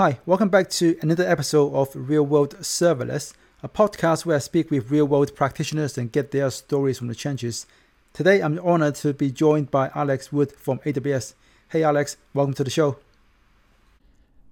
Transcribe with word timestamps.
Hi, 0.00 0.18
welcome 0.24 0.48
back 0.48 0.70
to 0.70 0.96
another 1.02 1.28
episode 1.28 1.74
of 1.74 1.90
Real 1.94 2.22
World 2.22 2.56
Serverless, 2.60 3.34
a 3.62 3.68
podcast 3.68 4.24
where 4.24 4.36
I 4.36 4.38
speak 4.38 4.70
with 4.70 4.90
real 4.90 5.04
world 5.04 5.36
practitioners 5.36 5.98
and 5.98 6.10
get 6.10 6.30
their 6.30 6.48
stories 6.48 6.96
from 6.96 7.08
the 7.08 7.14
trenches. 7.14 7.66
Today, 8.14 8.40
I'm 8.40 8.58
honored 8.60 8.94
to 8.94 9.12
be 9.12 9.30
joined 9.30 9.70
by 9.70 9.90
Alex 9.94 10.32
Wood 10.32 10.52
from 10.52 10.78
AWS. 10.86 11.34
Hey, 11.68 11.82
Alex, 11.82 12.16
welcome 12.32 12.54
to 12.54 12.64
the 12.64 12.70
show. 12.70 12.96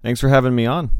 Thanks 0.03 0.21
for 0.21 0.29
having 0.29 0.53
me 0.53 0.67
on. 0.67 0.91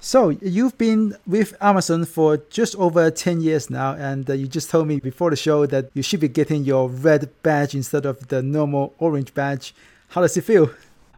So, 0.00 0.30
you've 0.30 0.76
been 0.76 1.14
with 1.24 1.54
Amazon 1.60 2.06
for 2.06 2.38
just 2.50 2.74
over 2.74 3.12
10 3.12 3.42
years 3.42 3.70
now, 3.70 3.92
and 3.92 4.28
uh, 4.28 4.32
you 4.32 4.48
just 4.48 4.70
told 4.70 4.88
me 4.88 4.98
before 4.98 5.30
the 5.30 5.36
show 5.36 5.66
that 5.66 5.90
you 5.94 6.02
should 6.02 6.18
be 6.18 6.26
getting 6.26 6.64
your 6.64 6.88
red 6.88 7.30
badge 7.44 7.76
instead 7.76 8.06
of 8.06 8.26
the 8.26 8.42
normal 8.42 8.92
orange 8.98 9.32
badge. 9.34 9.72
How 10.08 10.20
does 10.20 10.36
it 10.36 10.42
feel? 10.42 10.72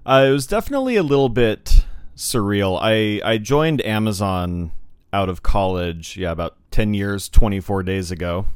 Uh, 0.05 0.27
it 0.29 0.33
was 0.33 0.47
definitely 0.47 0.97
a 0.97 1.03
little 1.03 1.31
bit 1.31 1.87
surreal. 2.17 2.79
I 2.81 3.21
I 3.29 3.39
joined 3.39 3.85
Amazon 3.85 4.73
out 5.13 5.29
of 5.29 5.43
college, 5.43 6.17
yeah, 6.17 6.31
about 6.31 6.57
10 6.71 6.95
years, 6.95 7.29
24 7.29 7.83
days 7.83 8.11
ago, 8.11 8.47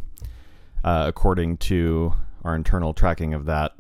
uh, 0.82 1.04
according 1.06 1.58
to 1.58 2.14
our 2.44 2.54
internal 2.54 2.94
tracking 2.94 3.34
of 3.34 3.44
that. 3.44 3.72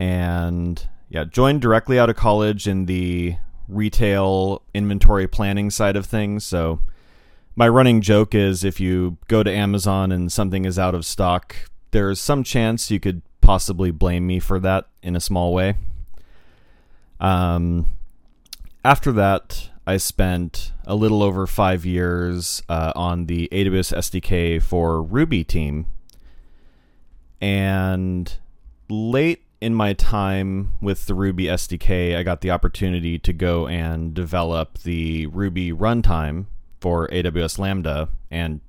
And 0.00 0.86
yeah, 1.08 1.24
joined 1.24 1.62
directly 1.62 1.98
out 1.98 2.10
of 2.10 2.16
college 2.16 2.66
in 2.66 2.86
the 2.86 3.36
retail 3.68 4.62
inventory 4.74 5.28
planning 5.28 5.70
side 5.70 5.96
of 5.96 6.06
things. 6.06 6.44
So 6.44 6.80
my 7.54 7.68
running 7.68 8.00
joke 8.00 8.34
is 8.34 8.64
if 8.64 8.80
you 8.80 9.16
go 9.28 9.42
to 9.42 9.50
Amazon 9.50 10.10
and 10.10 10.30
something 10.32 10.64
is 10.64 10.78
out 10.78 10.94
of 10.94 11.06
stock, 11.06 11.54
there's 11.92 12.20
some 12.20 12.42
chance 12.42 12.90
you 12.90 12.98
could 12.98 13.22
possibly 13.40 13.90
blame 13.92 14.26
me 14.26 14.40
for 14.40 14.58
that 14.58 14.88
in 15.02 15.14
a 15.14 15.20
small 15.20 15.54
way. 15.54 15.76
Um, 17.20 17.86
after 18.84 19.10
that, 19.12 19.70
I 19.86 19.96
spent 19.96 20.72
a 20.86 20.94
little 20.94 21.22
over 21.22 21.46
five 21.46 21.84
years 21.86 22.62
uh, 22.68 22.92
on 22.94 23.26
the 23.26 23.48
AWS 23.50 23.96
SDK 23.96 24.62
for 24.62 25.02
Ruby 25.02 25.44
team. 25.44 25.86
And 27.40 28.36
late 28.88 29.42
in 29.60 29.74
my 29.74 29.94
time 29.94 30.72
with 30.80 31.06
the 31.06 31.14
Ruby 31.14 31.44
SDK, 31.44 32.16
I 32.16 32.22
got 32.22 32.42
the 32.42 32.50
opportunity 32.50 33.18
to 33.18 33.32
go 33.32 33.66
and 33.66 34.12
develop 34.12 34.78
the 34.78 35.26
Ruby 35.26 35.72
runtime 35.72 36.46
for 36.80 37.08
AWS 37.08 37.58
Lambda. 37.58 38.10
And 38.30 38.60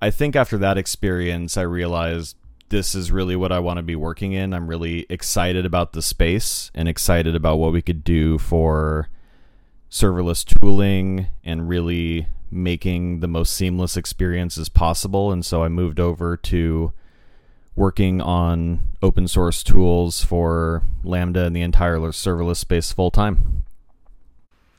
I 0.00 0.10
think 0.10 0.36
after 0.36 0.56
that 0.58 0.78
experience, 0.78 1.56
I 1.56 1.62
realized 1.62 2.36
this 2.68 2.94
is 2.94 3.10
really 3.10 3.36
what 3.36 3.52
I 3.52 3.58
want 3.58 3.78
to 3.78 3.82
be 3.82 3.96
working 3.96 4.32
in. 4.32 4.52
I'm 4.52 4.68
really 4.68 5.06
excited 5.08 5.64
about 5.64 5.92
the 5.92 6.02
space 6.02 6.70
and 6.74 6.88
excited 6.88 7.34
about 7.34 7.58
what 7.58 7.72
we 7.72 7.82
could 7.82 8.04
do 8.04 8.38
for 8.38 9.08
serverless 9.90 10.44
tooling 10.44 11.28
and 11.44 11.68
really 11.68 12.28
making 12.50 13.20
the 13.20 13.28
most 13.28 13.54
seamless 13.54 13.96
experiences 13.96 14.68
possible. 14.68 15.32
And 15.32 15.44
so 15.44 15.62
I 15.62 15.68
moved 15.68 16.00
over 16.00 16.36
to 16.36 16.92
working 17.74 18.20
on 18.20 18.80
open 19.02 19.28
source 19.28 19.62
tools 19.62 20.24
for 20.24 20.82
Lambda 21.04 21.44
and 21.44 21.54
the 21.54 21.62
entire 21.62 21.98
serverless 21.98 22.56
space 22.56 22.92
full 22.92 23.10
time. 23.10 23.64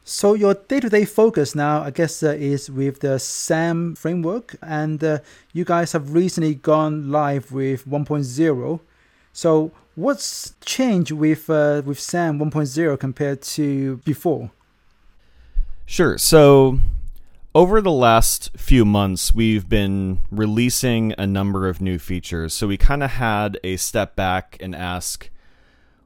So 0.10 0.34
your 0.34 0.56
day-to-day 0.56 1.06
focus 1.06 1.54
now, 1.54 1.84
I 1.84 1.92
guess, 1.92 2.24
uh, 2.24 2.30
is 2.30 2.68
with 2.68 3.02
the 3.02 3.20
SAM 3.20 3.94
framework, 3.94 4.56
and 4.60 5.04
uh, 5.04 5.20
you 5.54 5.64
guys 5.64 5.92
have 5.92 6.16
recently 6.16 6.56
gone 6.56 7.12
live 7.12 7.52
with 7.52 7.88
1.0. 7.88 8.80
So 9.34 9.72
what's 9.94 10.56
changed 10.66 11.12
with 11.12 11.48
uh, 11.48 11.84
with 11.86 12.00
SAM 12.00 12.40
1.0 12.40 13.00
compared 13.00 13.44
to 13.44 13.98
before? 13.98 14.50
Sure. 15.86 16.18
So 16.18 16.80
over 17.54 17.80
the 17.80 17.92
last 17.92 18.58
few 18.58 18.86
months, 18.86 19.36
we've 19.36 19.70
been 19.70 20.22
releasing 20.32 21.14
a 21.20 21.28
number 21.28 21.68
of 21.68 21.82
new 21.82 22.00
features. 22.00 22.56
So 22.56 22.66
we 22.66 22.78
kind 22.78 23.04
of 23.04 23.12
had 23.12 23.60
a 23.64 23.78
step 23.78 24.16
back 24.16 24.58
and 24.60 24.76
ask, 24.76 25.30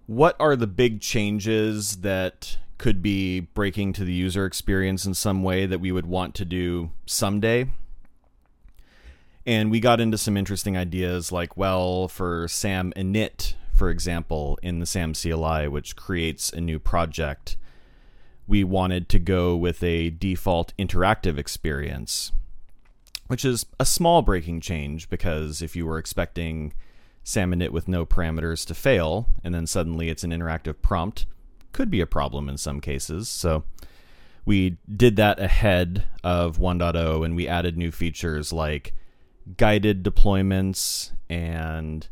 what 0.08 0.36
are 0.42 0.58
the 0.58 0.68
big 0.68 1.00
changes 1.00 2.02
that 2.02 2.58
could 2.78 3.02
be 3.02 3.42
breaking 3.42 3.94
to 3.94 4.04
the 4.04 4.14
user 4.14 4.46
experience 4.46 5.06
in 5.06 5.14
some 5.14 5.44
way 5.44 5.66
that 5.66 5.80
we 5.80 5.92
would 5.92 6.06
want 6.06 6.36
to 6.36 6.46
do 6.46 6.92
someday. 7.06 7.70
And 9.46 9.70
we 9.70 9.80
got 9.80 10.00
into 10.00 10.18
some 10.18 10.38
interesting 10.38 10.78
ideas 10.78 11.32
like, 11.32 11.58
well, 11.58 12.08
for 12.08 12.48
SAM 12.48 12.94
init, 12.96 13.56
for 13.74 13.90
example, 13.90 14.58
in 14.62 14.80
the 14.80 14.86
SAM 14.86 15.14
CLI, 15.14 15.68
which 15.68 15.96
creates 15.96 16.52
a 16.52 16.62
new 16.62 16.80
project, 16.80 17.58
we 18.48 18.64
wanted 18.64 19.10
to 19.10 19.20
go 19.20 19.56
with 19.56 19.84
a 19.84 20.10
default 20.10 20.74
interactive 20.78 21.38
experience, 21.38 22.32
which 23.28 23.44
is 23.44 23.66
a 23.80 23.86
small 23.86 24.22
breaking 24.22 24.62
change 24.62 25.10
because 25.10 25.62
if 25.62 25.76
you 25.76 25.86
were 25.86 25.98
expecting 25.98 26.74
SAM 27.24 27.52
init 27.52 27.70
with 27.70 27.88
no 27.88 28.06
parameters 28.06 28.66
to 28.68 28.74
fail, 28.74 29.28
and 29.44 29.54
then 29.54 29.66
suddenly 29.66 30.10
it's 30.10 30.24
an 30.24 30.32
interactive 30.32 30.82
prompt, 30.82 31.26
could 31.74 31.90
be 31.90 32.02
a 32.02 32.08
problem 32.08 32.48
in 32.48 32.58
some 32.58 32.80
cases. 32.80 33.28
So 33.28 33.64
we 34.46 34.78
did 34.94 35.16
that 35.18 35.40
ahead 35.40 36.06
of 36.24 36.58
1.0 36.58 37.26
and 37.26 37.36
we 37.36 37.48
added 37.48 37.78
new 37.78 37.92
features 37.92 38.54
like 38.54 38.94
guided 39.58 40.04
deployments 40.04 41.12
and 41.30 42.08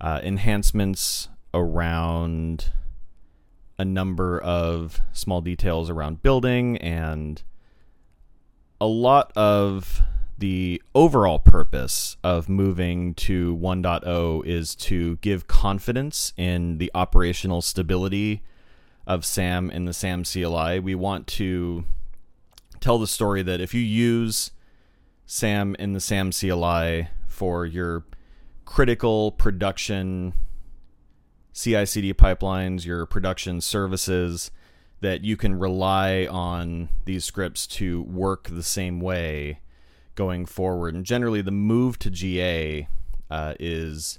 uh, 0.00 0.20
enhancements 0.22 1.28
around 1.54 2.72
a 3.78 3.84
number 3.84 4.40
of 4.40 5.00
small 5.12 5.40
details 5.40 5.88
around 5.88 6.22
building 6.22 6.76
and 6.78 7.42
a 8.80 8.86
lot 8.86 9.32
of 9.36 10.02
the 10.36 10.80
overall 10.94 11.40
purpose 11.40 12.16
of 12.22 12.48
moving 12.48 13.12
to 13.14 13.56
1.0 13.56 14.46
is 14.46 14.76
to 14.76 15.16
give 15.16 15.48
confidence 15.48 16.32
in 16.36 16.78
the 16.78 16.90
operational 16.94 17.60
stability 17.60 18.42
of 19.08 19.24
SAM 19.24 19.70
in 19.70 19.86
the 19.86 19.94
SAM 19.94 20.22
CLI. 20.22 20.78
We 20.78 20.94
want 20.94 21.26
to 21.28 21.84
tell 22.78 22.98
the 22.98 23.06
story 23.06 23.42
that 23.42 23.60
if 23.60 23.72
you 23.72 23.80
use 23.80 24.52
SAM 25.26 25.74
in 25.78 25.94
the 25.94 26.00
SAM 26.00 26.30
CLI 26.30 27.08
for 27.26 27.64
your 27.64 28.04
critical 28.66 29.32
production 29.32 30.34
CI 31.54 31.86
CD 31.86 32.12
pipelines, 32.12 32.84
your 32.84 33.06
production 33.06 33.60
services, 33.62 34.50
that 35.00 35.24
you 35.24 35.36
can 35.36 35.58
rely 35.58 36.26
on 36.30 36.90
these 37.04 37.24
scripts 37.24 37.66
to 37.66 38.02
work 38.02 38.48
the 38.48 38.62
same 38.62 39.00
way 39.00 39.60
going 40.14 40.44
forward. 40.44 40.94
And 40.94 41.04
generally, 41.04 41.40
the 41.40 41.50
move 41.50 41.98
to 42.00 42.10
GA 42.10 42.88
uh, 43.30 43.54
is 43.58 44.18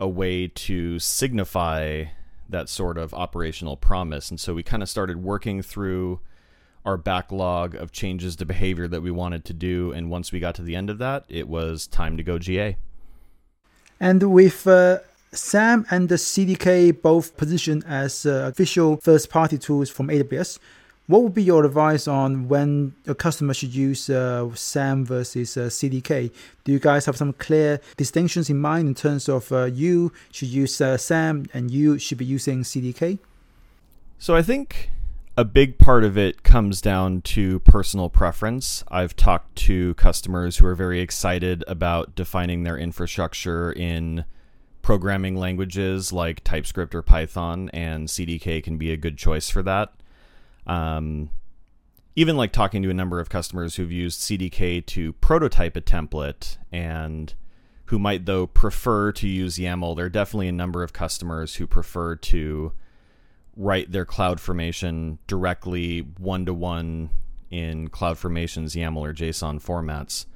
a 0.00 0.08
way 0.08 0.48
to 0.48 0.98
signify 0.98 2.06
that 2.48 2.68
sort 2.68 2.98
of 2.98 3.14
operational 3.14 3.76
promise. 3.76 4.30
And 4.30 4.38
so 4.38 4.54
we 4.54 4.62
kind 4.62 4.82
of 4.82 4.88
started 4.88 5.22
working 5.22 5.62
through 5.62 6.20
our 6.84 6.96
backlog 6.96 7.74
of 7.74 7.92
changes 7.92 8.36
to 8.36 8.44
behavior 8.44 8.86
that 8.88 9.00
we 9.00 9.10
wanted 9.10 9.44
to 9.46 9.54
do. 9.54 9.92
And 9.92 10.10
once 10.10 10.32
we 10.32 10.40
got 10.40 10.54
to 10.56 10.62
the 10.62 10.76
end 10.76 10.90
of 10.90 10.98
that, 10.98 11.24
it 11.28 11.48
was 11.48 11.86
time 11.86 12.16
to 12.16 12.22
go 12.22 12.38
GA. 12.38 12.76
And 13.98 14.22
with 14.32 14.66
uh, 14.66 14.98
SAM 15.32 15.86
and 15.90 16.08
the 16.08 16.16
CDK 16.16 17.00
both 17.00 17.36
positioned 17.36 17.84
as 17.86 18.26
uh, 18.26 18.50
official 18.52 18.98
first 18.98 19.30
party 19.30 19.56
tools 19.56 19.90
from 19.90 20.08
AWS, 20.08 20.58
what 21.06 21.22
would 21.22 21.34
be 21.34 21.42
your 21.42 21.64
advice 21.64 22.08
on 22.08 22.48
when 22.48 22.94
a 23.06 23.14
customer 23.14 23.52
should 23.52 23.74
use 23.74 24.08
uh, 24.08 24.48
SAM 24.54 25.04
versus 25.04 25.56
uh, 25.56 25.62
CDK? 25.62 26.32
Do 26.64 26.72
you 26.72 26.78
guys 26.78 27.04
have 27.06 27.16
some 27.16 27.34
clear 27.34 27.80
distinctions 27.96 28.48
in 28.48 28.58
mind 28.58 28.88
in 28.88 28.94
terms 28.94 29.28
of 29.28 29.52
uh, 29.52 29.64
you 29.64 30.12
should 30.32 30.48
use 30.48 30.80
uh, 30.80 30.96
SAM 30.96 31.46
and 31.52 31.70
you 31.70 31.98
should 31.98 32.18
be 32.18 32.24
using 32.24 32.62
CDK? 32.62 33.18
So 34.18 34.34
I 34.34 34.40
think 34.40 34.90
a 35.36 35.44
big 35.44 35.76
part 35.76 36.04
of 36.04 36.16
it 36.16 36.42
comes 36.42 36.80
down 36.80 37.20
to 37.22 37.58
personal 37.60 38.08
preference. 38.08 38.82
I've 38.88 39.14
talked 39.14 39.56
to 39.56 39.92
customers 39.94 40.56
who 40.56 40.66
are 40.66 40.74
very 40.74 41.00
excited 41.00 41.64
about 41.66 42.14
defining 42.14 42.62
their 42.62 42.78
infrastructure 42.78 43.72
in 43.72 44.24
programming 44.80 45.36
languages 45.36 46.12
like 46.12 46.44
TypeScript 46.44 46.94
or 46.94 47.02
Python, 47.02 47.68
and 47.74 48.08
CDK 48.08 48.62
can 48.62 48.78
be 48.78 48.90
a 48.92 48.96
good 48.96 49.18
choice 49.18 49.50
for 49.50 49.62
that. 49.64 49.92
Um, 50.66 51.30
even 52.16 52.36
like 52.36 52.52
talking 52.52 52.82
to 52.82 52.90
a 52.90 52.94
number 52.94 53.20
of 53.20 53.28
customers 53.28 53.76
who've 53.76 53.90
used 53.90 54.20
CDK 54.20 54.84
to 54.86 55.12
prototype 55.14 55.76
a 55.76 55.80
template 55.80 56.58
and 56.70 57.34
who 57.86 57.98
might 57.98 58.24
though 58.24 58.46
prefer 58.46 59.12
to 59.12 59.28
use 59.28 59.56
YAML. 59.56 59.96
There 59.96 60.06
are 60.06 60.10
definitely 60.10 60.48
a 60.48 60.52
number 60.52 60.82
of 60.82 60.92
customers 60.92 61.56
who 61.56 61.66
prefer 61.66 62.16
to 62.16 62.72
write 63.56 63.92
their 63.92 64.06
CloudFormation 64.06 65.18
directly 65.26 66.00
one 66.00 66.46
to 66.46 66.54
one 66.54 67.10
in 67.50 67.88
CloudFormation's 67.88 68.74
YAML 68.74 68.96
or 68.96 69.12
JSON 69.12 69.62
formats. 69.62 70.26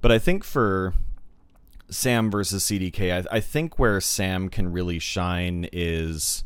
But 0.00 0.12
I 0.12 0.18
think 0.18 0.44
for 0.44 0.94
SAM 1.88 2.30
versus 2.30 2.64
CDK, 2.64 3.24
I, 3.30 3.36
I 3.36 3.40
think 3.40 3.78
where 3.78 4.00
SAM 4.00 4.48
can 4.48 4.72
really 4.72 4.98
shine 4.98 5.68
is 5.72 6.44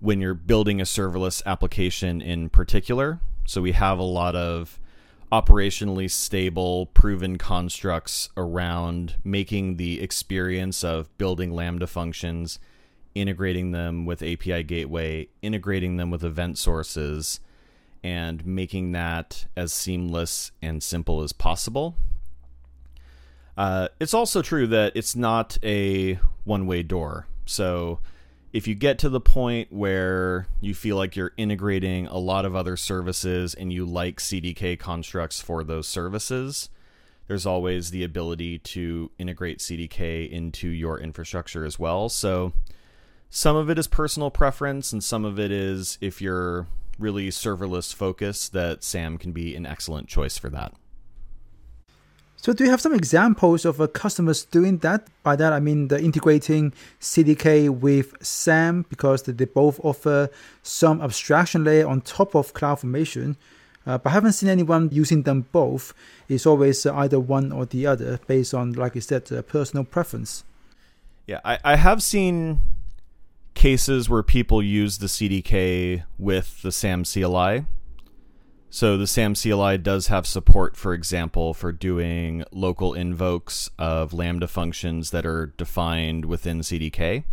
when 0.00 0.20
you're 0.20 0.34
building 0.34 0.80
a 0.80 0.84
serverless 0.84 1.44
application 1.44 2.20
in 2.20 2.48
particular. 2.48 3.20
So 3.46 3.60
we 3.60 3.72
have 3.72 3.98
a 3.98 4.04
lot 4.04 4.36
of 4.36 4.78
operationally 5.30 6.10
stable, 6.10 6.86
proven 6.86 7.36
constructs 7.36 8.30
around 8.36 9.16
making 9.24 9.76
the 9.76 10.00
experience 10.00 10.82
of 10.82 11.16
building 11.18 11.52
Lambda 11.52 11.86
functions, 11.86 12.58
integrating 13.14 13.72
them 13.72 14.06
with 14.06 14.22
API 14.22 14.62
Gateway, 14.62 15.28
integrating 15.42 15.96
them 15.96 16.10
with 16.10 16.24
event 16.24 16.58
sources, 16.58 17.40
and 18.02 18.46
making 18.46 18.92
that 18.92 19.46
as 19.56 19.72
seamless 19.72 20.52
and 20.62 20.82
simple 20.82 21.22
as 21.22 21.32
possible. 21.32 21.96
Uh, 23.56 23.88
it's 23.98 24.14
also 24.14 24.40
true 24.40 24.66
that 24.68 24.92
it's 24.94 25.16
not 25.16 25.58
a 25.64 26.14
one 26.44 26.66
way 26.66 26.82
door. 26.82 27.26
So 27.44 27.98
if 28.52 28.66
you 28.66 28.74
get 28.74 28.98
to 29.00 29.08
the 29.08 29.20
point 29.20 29.72
where 29.72 30.46
you 30.60 30.74
feel 30.74 30.96
like 30.96 31.16
you're 31.16 31.32
integrating 31.36 32.06
a 32.06 32.18
lot 32.18 32.44
of 32.44 32.56
other 32.56 32.76
services 32.76 33.54
and 33.54 33.72
you 33.72 33.84
like 33.84 34.18
CDK 34.18 34.78
constructs 34.78 35.40
for 35.40 35.62
those 35.62 35.86
services, 35.86 36.70
there's 37.26 37.44
always 37.44 37.90
the 37.90 38.02
ability 38.02 38.58
to 38.58 39.10
integrate 39.18 39.58
CDK 39.58 40.30
into 40.30 40.68
your 40.68 40.98
infrastructure 40.98 41.64
as 41.64 41.78
well. 41.78 42.08
So 42.08 42.54
some 43.28 43.54
of 43.54 43.68
it 43.68 43.78
is 43.78 43.86
personal 43.86 44.30
preference, 44.30 44.92
and 44.92 45.04
some 45.04 45.26
of 45.26 45.38
it 45.38 45.52
is 45.52 45.98
if 46.00 46.22
you're 46.22 46.66
really 46.98 47.28
serverless 47.28 47.94
focused, 47.94 48.54
that 48.54 48.82
SAM 48.82 49.18
can 49.18 49.32
be 49.32 49.54
an 49.54 49.66
excellent 49.66 50.08
choice 50.08 50.38
for 50.38 50.48
that. 50.48 50.72
So, 52.40 52.52
do 52.52 52.64
you 52.64 52.70
have 52.70 52.80
some 52.80 52.94
examples 52.94 53.64
of 53.64 53.80
uh, 53.80 53.88
customers 53.88 54.44
doing 54.44 54.78
that? 54.78 55.08
By 55.24 55.34
that, 55.36 55.52
I 55.52 55.58
mean 55.58 55.88
the 55.88 56.00
integrating 56.00 56.72
CDK 57.00 57.68
with 57.68 58.14
SAM 58.24 58.86
because 58.88 59.24
they 59.24 59.44
both 59.44 59.80
offer 59.82 60.30
some 60.62 61.02
abstraction 61.02 61.64
layer 61.64 61.86
on 61.86 62.00
top 62.00 62.36
of 62.36 62.54
CloudFormation. 62.54 63.34
Uh, 63.84 63.98
but 63.98 64.10
I 64.10 64.12
haven't 64.12 64.34
seen 64.34 64.48
anyone 64.48 64.88
using 64.92 65.24
them 65.24 65.46
both. 65.50 65.92
It's 66.28 66.46
always 66.46 66.86
uh, 66.86 66.94
either 66.94 67.18
one 67.18 67.50
or 67.50 67.66
the 67.66 67.86
other 67.86 68.20
based 68.28 68.54
on, 68.54 68.72
like 68.72 68.94
you 68.94 69.00
said, 69.00 69.30
uh, 69.32 69.42
personal 69.42 69.82
preference. 69.82 70.44
Yeah, 71.26 71.40
I, 71.44 71.58
I 71.64 71.76
have 71.76 72.02
seen 72.02 72.60
cases 73.54 74.08
where 74.08 74.22
people 74.22 74.62
use 74.62 74.98
the 74.98 75.08
CDK 75.08 76.04
with 76.18 76.62
the 76.62 76.70
SAM 76.70 77.02
CLI 77.02 77.64
so 78.70 78.96
the 78.96 79.06
SAM 79.06 79.34
CLI 79.34 79.78
does 79.78 80.08
have 80.08 80.26
support, 80.26 80.76
for 80.76 80.92
example, 80.92 81.54
for 81.54 81.72
doing 81.72 82.44
local 82.52 82.92
invokes 82.92 83.70
of 83.78 84.12
Lambda 84.12 84.46
functions 84.46 85.10
that 85.10 85.24
are 85.24 85.46
defined 85.56 86.26
within 86.26 86.60
CDK. 86.60 87.24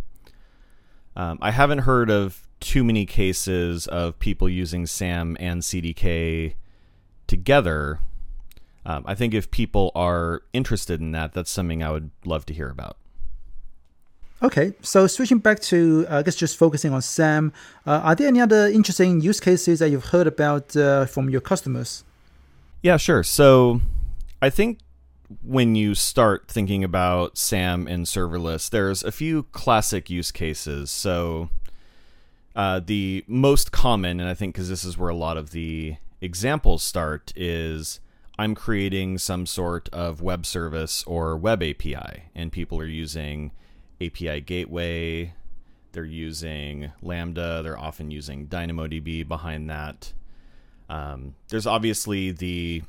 Um, 1.14 1.38
I 1.40 1.50
haven't 1.50 1.80
heard 1.80 2.10
of 2.10 2.46
too 2.60 2.84
many 2.84 3.04
cases 3.04 3.86
of 3.86 4.18
people 4.18 4.48
using 4.48 4.86
SAM 4.86 5.36
and 5.38 5.62
CDK 5.62 6.54
together. 7.26 8.00
Um, 8.84 9.04
I 9.06 9.14
think 9.14 9.34
if 9.34 9.50
people 9.50 9.92
are 9.94 10.42
interested 10.52 11.00
in 11.00 11.12
that, 11.12 11.32
that's 11.32 11.50
something 11.50 11.82
I 11.82 11.90
would 11.90 12.10
love 12.24 12.46
to 12.46 12.54
hear 12.54 12.70
about. 12.70 12.96
Okay, 14.42 14.74
so 14.82 15.06
switching 15.06 15.38
back 15.38 15.60
to, 15.60 16.06
uh, 16.10 16.18
I 16.18 16.22
guess, 16.22 16.36
just 16.36 16.58
focusing 16.58 16.92
on 16.92 17.00
SAM, 17.00 17.52
uh, 17.86 18.00
are 18.04 18.14
there 18.14 18.28
any 18.28 18.40
other 18.40 18.66
interesting 18.66 19.20
use 19.22 19.40
cases 19.40 19.78
that 19.78 19.88
you've 19.88 20.06
heard 20.06 20.26
about 20.26 20.76
uh, 20.76 21.06
from 21.06 21.30
your 21.30 21.40
customers? 21.40 22.04
Yeah, 22.82 22.98
sure. 22.98 23.22
So 23.22 23.80
I 24.42 24.50
think 24.50 24.80
when 25.42 25.74
you 25.74 25.94
start 25.94 26.48
thinking 26.48 26.84
about 26.84 27.38
SAM 27.38 27.88
and 27.88 28.04
serverless, 28.04 28.68
there's 28.68 29.02
a 29.02 29.10
few 29.10 29.44
classic 29.44 30.10
use 30.10 30.30
cases. 30.30 30.90
So 30.90 31.48
uh, 32.54 32.80
the 32.84 33.24
most 33.26 33.72
common, 33.72 34.20
and 34.20 34.28
I 34.28 34.34
think 34.34 34.54
because 34.54 34.68
this 34.68 34.84
is 34.84 34.98
where 34.98 35.10
a 35.10 35.16
lot 35.16 35.36
of 35.36 35.50
the 35.50 35.96
examples 36.20 36.82
start, 36.82 37.32
is 37.34 38.00
I'm 38.38 38.54
creating 38.54 39.18
some 39.18 39.46
sort 39.46 39.88
of 39.94 40.20
web 40.20 40.44
service 40.44 41.02
or 41.04 41.36
web 41.36 41.62
API, 41.62 42.24
and 42.34 42.52
people 42.52 42.78
are 42.78 42.86
using 42.86 43.52
API 44.00 44.40
gateway. 44.40 45.34
They're 45.92 46.04
using 46.04 46.92
Lambda. 47.02 47.62
They're 47.62 47.78
often 47.78 48.10
using 48.10 48.48
DynamoDB 48.48 49.26
behind 49.26 49.70
that. 49.70 50.12
Um, 50.88 51.34
there's 51.48 51.66
obviously 51.66 52.30
the 52.30 52.82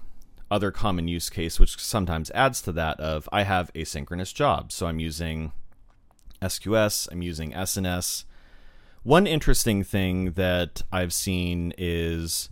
other 0.49 0.71
common 0.71 1.07
use 1.07 1.29
case, 1.29 1.59
which 1.59 1.77
sometimes 1.79 2.31
adds 2.31 2.61
to 2.63 2.71
that 2.73 2.99
of 2.99 3.27
I 3.31 3.43
have 3.43 3.71
asynchronous 3.73 4.33
jobs. 4.33 4.75
So 4.75 4.87
I'm 4.87 4.99
using 4.99 5.51
SQS, 6.41 7.07
I'm 7.11 7.21
using 7.21 7.51
SNS. 7.51 8.25
One 9.03 9.27
interesting 9.27 9.83
thing 9.83 10.31
that 10.31 10.81
I've 10.91 11.13
seen 11.13 11.73
is 11.77 12.49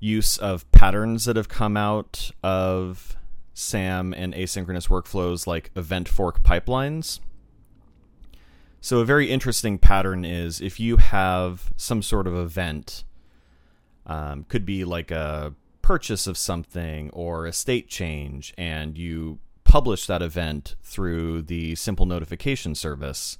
use 0.00 0.38
of 0.38 0.70
patterns 0.70 1.24
that 1.24 1.36
have 1.36 1.48
come 1.48 1.76
out 1.76 2.30
of 2.42 3.16
SAM 3.54 4.14
and 4.14 4.34
asynchronous 4.34 4.88
workflows 4.88 5.46
like 5.46 5.70
event 5.74 6.08
fork 6.08 6.42
pipelines. 6.42 7.20
So, 8.80 9.00
a 9.00 9.04
very 9.04 9.28
interesting 9.30 9.78
pattern 9.78 10.24
is 10.24 10.60
if 10.60 10.78
you 10.78 10.98
have 10.98 11.72
some 11.76 12.00
sort 12.00 12.26
of 12.26 12.36
event, 12.36 13.04
um, 14.06 14.44
could 14.44 14.64
be 14.64 14.84
like 14.84 15.10
a 15.10 15.54
purchase 15.82 16.26
of 16.26 16.38
something 16.38 17.10
or 17.10 17.46
a 17.46 17.52
state 17.52 17.88
change, 17.88 18.54
and 18.56 18.96
you 18.96 19.40
publish 19.64 20.06
that 20.06 20.22
event 20.22 20.76
through 20.82 21.42
the 21.42 21.74
simple 21.74 22.06
notification 22.06 22.74
service. 22.74 23.38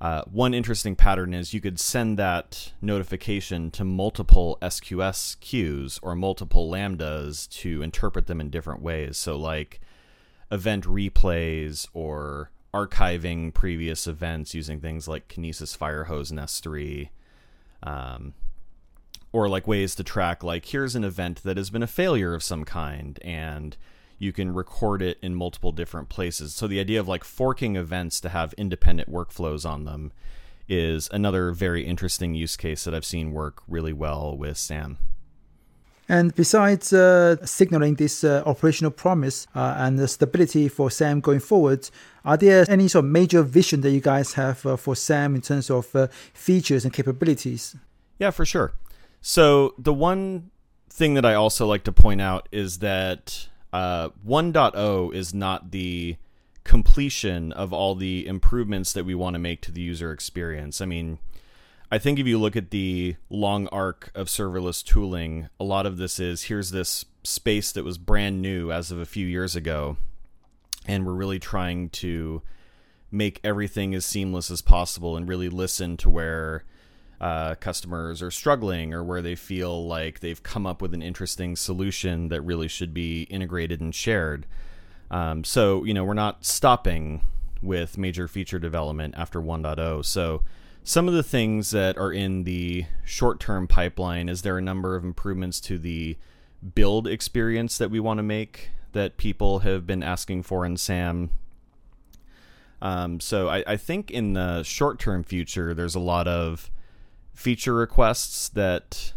Uh, 0.00 0.22
one 0.30 0.54
interesting 0.54 0.96
pattern 0.96 1.34
is 1.34 1.54
you 1.54 1.60
could 1.60 1.80
send 1.80 2.18
that 2.18 2.72
notification 2.80 3.70
to 3.70 3.84
multiple 3.84 4.58
SQS 4.62 5.38
queues 5.40 5.98
or 6.02 6.14
multiple 6.14 6.70
lambdas 6.70 7.48
to 7.48 7.82
interpret 7.82 8.26
them 8.26 8.40
in 8.40 8.50
different 8.50 8.82
ways. 8.82 9.16
So, 9.16 9.36
like 9.36 9.80
event 10.50 10.84
replays 10.84 11.88
or 11.92 12.50
archiving 12.74 13.54
previous 13.54 14.08
events 14.08 14.52
using 14.52 14.80
things 14.80 15.06
like 15.06 15.28
Kinesis 15.28 15.78
Firehose 15.78 16.30
and 16.30 16.40
S3, 16.40 17.08
um, 17.84 18.34
or 19.32 19.48
like 19.48 19.68
ways 19.68 19.94
to 19.94 20.02
track 20.04 20.42
like 20.42 20.66
here's 20.66 20.96
an 20.96 21.04
event 21.04 21.42
that 21.44 21.56
has 21.56 21.70
been 21.70 21.84
a 21.84 21.86
failure 21.86 22.34
of 22.34 22.42
some 22.42 22.64
kind, 22.64 23.20
and 23.22 23.76
you 24.18 24.32
can 24.32 24.52
record 24.52 25.02
it 25.02 25.18
in 25.22 25.36
multiple 25.36 25.70
different 25.70 26.08
places. 26.08 26.52
So 26.54 26.66
the 26.66 26.80
idea 26.80 26.98
of 26.98 27.06
like 27.06 27.22
forking 27.22 27.76
events 27.76 28.20
to 28.20 28.28
have 28.30 28.52
independent 28.54 29.10
workflows 29.10 29.68
on 29.68 29.84
them 29.84 30.12
is 30.68 31.08
another 31.12 31.52
very 31.52 31.84
interesting 31.84 32.34
use 32.34 32.56
case 32.56 32.84
that 32.84 32.94
I've 32.94 33.04
seen 33.04 33.32
work 33.32 33.62
really 33.68 33.92
well 33.92 34.36
with 34.36 34.56
SAM. 34.56 34.98
And 36.08 36.34
besides 36.34 36.92
uh, 36.92 37.44
signaling 37.46 37.94
this 37.94 38.24
uh, 38.24 38.42
operational 38.44 38.90
promise 38.90 39.46
uh, 39.54 39.74
and 39.78 39.98
the 39.98 40.06
stability 40.06 40.68
for 40.68 40.90
SAM 40.90 41.20
going 41.20 41.40
forward, 41.40 41.88
are 42.24 42.36
there 42.36 42.66
any 42.68 42.88
sort 42.88 43.06
of 43.06 43.10
major 43.10 43.42
vision 43.42 43.80
that 43.82 43.90
you 43.90 44.00
guys 44.00 44.34
have 44.34 44.64
uh, 44.66 44.76
for 44.76 44.94
SAM 44.94 45.34
in 45.34 45.40
terms 45.40 45.70
of 45.70 45.94
uh, 45.96 46.08
features 46.34 46.84
and 46.84 46.92
capabilities? 46.92 47.74
Yeah, 48.18 48.30
for 48.30 48.44
sure. 48.44 48.74
So 49.20 49.74
the 49.78 49.94
one 49.94 50.50
thing 50.90 51.14
that 51.14 51.24
I 51.24 51.34
also 51.34 51.66
like 51.66 51.84
to 51.84 51.92
point 51.92 52.20
out 52.20 52.48
is 52.52 52.78
that 52.78 53.48
uh, 53.72 54.10
1.0 54.26 55.14
is 55.14 55.32
not 55.32 55.70
the 55.70 56.16
completion 56.64 57.52
of 57.52 57.72
all 57.72 57.94
the 57.94 58.26
improvements 58.26 58.92
that 58.92 59.04
we 59.04 59.14
want 59.14 59.34
to 59.34 59.38
make 59.38 59.60
to 59.62 59.72
the 59.72 59.80
user 59.80 60.12
experience. 60.12 60.80
I 60.80 60.86
mean, 60.86 61.18
I 61.94 61.98
think 61.98 62.18
if 62.18 62.26
you 62.26 62.40
look 62.40 62.56
at 62.56 62.70
the 62.70 63.14
long 63.30 63.68
arc 63.68 64.10
of 64.16 64.26
serverless 64.26 64.82
tooling, 64.82 65.48
a 65.60 65.64
lot 65.64 65.86
of 65.86 65.96
this 65.96 66.18
is 66.18 66.42
here's 66.42 66.72
this 66.72 67.04
space 67.22 67.70
that 67.70 67.84
was 67.84 67.98
brand 67.98 68.42
new 68.42 68.72
as 68.72 68.90
of 68.90 68.98
a 68.98 69.06
few 69.06 69.24
years 69.24 69.54
ago, 69.54 69.96
and 70.86 71.06
we're 71.06 71.12
really 71.12 71.38
trying 71.38 71.90
to 71.90 72.42
make 73.12 73.38
everything 73.44 73.94
as 73.94 74.04
seamless 74.04 74.50
as 74.50 74.60
possible 74.60 75.16
and 75.16 75.28
really 75.28 75.48
listen 75.48 75.96
to 75.98 76.10
where 76.10 76.64
uh, 77.20 77.54
customers 77.54 78.20
are 78.22 78.30
struggling 78.32 78.92
or 78.92 79.04
where 79.04 79.22
they 79.22 79.36
feel 79.36 79.86
like 79.86 80.18
they've 80.18 80.42
come 80.42 80.66
up 80.66 80.82
with 80.82 80.94
an 80.94 81.02
interesting 81.02 81.54
solution 81.54 82.26
that 82.26 82.40
really 82.40 82.66
should 82.66 82.92
be 82.92 83.22
integrated 83.30 83.80
and 83.80 83.94
shared. 83.94 84.46
Um, 85.12 85.44
so, 85.44 85.84
you 85.84 85.94
know, 85.94 86.02
we're 86.02 86.14
not 86.14 86.44
stopping 86.44 87.20
with 87.62 87.96
major 87.96 88.26
feature 88.26 88.58
development 88.58 89.14
after 89.16 89.40
1.0. 89.40 90.04
So, 90.04 90.42
some 90.84 91.08
of 91.08 91.14
the 91.14 91.22
things 91.22 91.70
that 91.70 91.96
are 91.96 92.12
in 92.12 92.44
the 92.44 92.84
short 93.04 93.40
term 93.40 93.66
pipeline 93.66 94.28
is 94.28 94.42
there 94.42 94.58
a 94.58 94.62
number 94.62 94.94
of 94.94 95.02
improvements 95.02 95.58
to 95.60 95.78
the 95.78 96.16
build 96.74 97.08
experience 97.08 97.78
that 97.78 97.90
we 97.90 97.98
want 97.98 98.18
to 98.18 98.22
make 98.22 98.68
that 98.92 99.16
people 99.16 99.60
have 99.60 99.86
been 99.86 100.02
asking 100.02 100.42
for 100.42 100.64
in 100.64 100.76
SAM. 100.76 101.30
Um, 102.82 103.18
so 103.18 103.48
I, 103.48 103.64
I 103.66 103.76
think 103.78 104.10
in 104.10 104.34
the 104.34 104.62
short 104.62 104.98
term 104.98 105.24
future, 105.24 105.72
there's 105.72 105.94
a 105.94 106.00
lot 106.00 106.28
of 106.28 106.70
feature 107.32 107.74
requests 107.74 108.50
that 108.50 109.14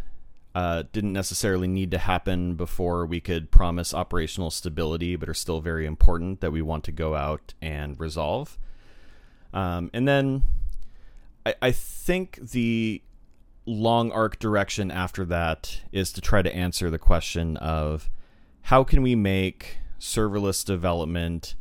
uh, 0.56 0.84
didn't 0.94 1.14
necessarily 1.14 1.68
need 1.68 1.92
to 1.92 1.98
happen 1.98 2.56
before 2.56 3.06
we 3.06 3.20
could 3.20 3.52
promise 3.52 3.94
operational 3.94 4.50
stability, 4.50 5.18
but 5.18 5.28
are 5.28 5.34
still 5.34 5.60
very 5.60 5.86
important 5.86 6.40
that 6.40 6.52
we 6.52 6.62
want 6.62 6.86
to 6.86 6.94
go 6.94 7.14
out 7.14 7.54
and 7.62 8.00
resolve. 8.00 8.58
Um, 9.54 9.92
and 9.94 10.08
then 10.08 10.44
I, 11.48 11.56
I 11.62 11.72
think 11.72 12.40
the 12.52 13.02
long 13.66 14.12
arc 14.12 14.38
direction 14.38 14.92
after 14.92 15.24
that 15.26 15.82
is 15.94 16.12
to 16.14 16.22
try 16.22 16.42
to 16.42 16.54
answer 16.54 16.90
the 16.90 17.00
question 17.00 17.56
of 17.58 18.10
how 18.64 18.84
can 18.84 19.02
we 19.02 19.16
make 19.16 19.78
serverless 19.98 20.66
development 20.66 21.56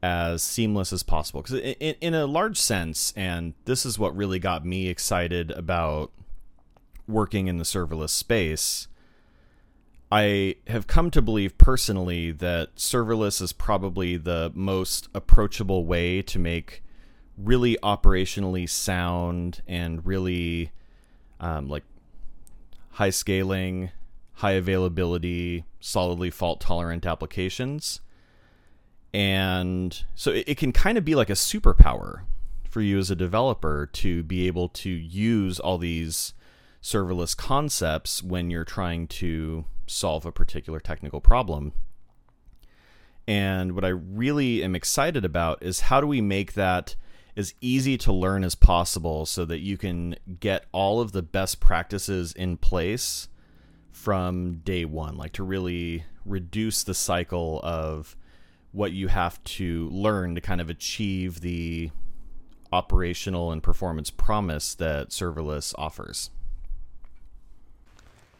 as 0.00 0.44
seamless 0.44 0.92
as 0.92 1.02
possible? 1.02 1.42
Because 1.42 1.58
in, 1.58 1.96
in 2.00 2.14
a 2.14 2.26
large 2.26 2.56
sense 2.56 3.12
and 3.16 3.54
this 3.64 3.84
is 3.84 3.98
what 3.98 4.16
really 4.16 4.38
got 4.38 4.64
me 4.64 4.88
excited 4.88 5.50
about 5.50 6.12
working 7.08 7.48
in 7.48 7.58
the 7.58 7.64
serverless 7.64 8.10
space 8.10 8.88
i 10.10 10.56
have 10.66 10.88
come 10.88 11.08
to 11.08 11.22
believe 11.22 11.56
personally 11.56 12.32
that 12.32 12.74
serverless 12.74 13.40
is 13.40 13.52
probably 13.52 14.16
the 14.16 14.50
most 14.54 15.08
approachable 15.14 15.84
way 15.84 16.20
to 16.20 16.38
make 16.38 16.82
really 17.36 17.76
operationally 17.82 18.68
sound 18.68 19.62
and 19.66 20.04
really 20.06 20.72
um, 21.40 21.68
like 21.68 21.84
high 22.92 23.10
scaling, 23.10 23.90
high 24.34 24.52
availability, 24.52 25.64
solidly 25.80 26.30
fault 26.30 26.60
tolerant 26.60 27.04
applications. 27.06 28.00
And 29.12 30.04
so 30.14 30.30
it, 30.30 30.44
it 30.46 30.58
can 30.58 30.72
kind 30.72 30.98
of 30.98 31.04
be 31.04 31.14
like 31.14 31.30
a 31.30 31.34
superpower 31.34 32.22
for 32.68 32.80
you 32.80 32.98
as 32.98 33.10
a 33.10 33.16
developer 33.16 33.86
to 33.86 34.22
be 34.22 34.46
able 34.46 34.68
to 34.68 34.90
use 34.90 35.58
all 35.58 35.78
these 35.78 36.34
serverless 36.82 37.36
concepts 37.36 38.22
when 38.22 38.50
you're 38.50 38.64
trying 38.64 39.08
to 39.08 39.64
solve 39.86 40.26
a 40.26 40.32
particular 40.32 40.80
technical 40.80 41.20
problem. 41.20 41.72
And 43.26 43.72
what 43.72 43.84
I 43.84 43.88
really 43.88 44.62
am 44.62 44.74
excited 44.74 45.24
about 45.24 45.62
is 45.62 45.80
how 45.80 46.00
do 46.00 46.06
we 46.06 46.20
make 46.20 46.52
that 46.52 46.94
as 47.36 47.54
easy 47.60 47.98
to 47.98 48.12
learn 48.12 48.42
as 48.42 48.54
possible 48.54 49.26
so 49.26 49.44
that 49.44 49.58
you 49.58 49.76
can 49.76 50.16
get 50.40 50.64
all 50.72 51.00
of 51.00 51.12
the 51.12 51.22
best 51.22 51.60
practices 51.60 52.32
in 52.32 52.56
place 52.56 53.28
from 53.92 54.60
day 54.64 54.84
one, 54.84 55.16
like 55.16 55.32
to 55.32 55.42
really 55.42 56.04
reduce 56.24 56.82
the 56.82 56.94
cycle 56.94 57.60
of 57.62 58.16
what 58.72 58.92
you 58.92 59.08
have 59.08 59.42
to 59.44 59.88
learn 59.90 60.34
to 60.34 60.40
kind 60.40 60.60
of 60.60 60.70
achieve 60.70 61.40
the 61.40 61.90
operational 62.72 63.52
and 63.52 63.62
performance 63.62 64.10
promise 64.10 64.74
that 64.74 65.10
serverless 65.10 65.74
offers. 65.78 66.30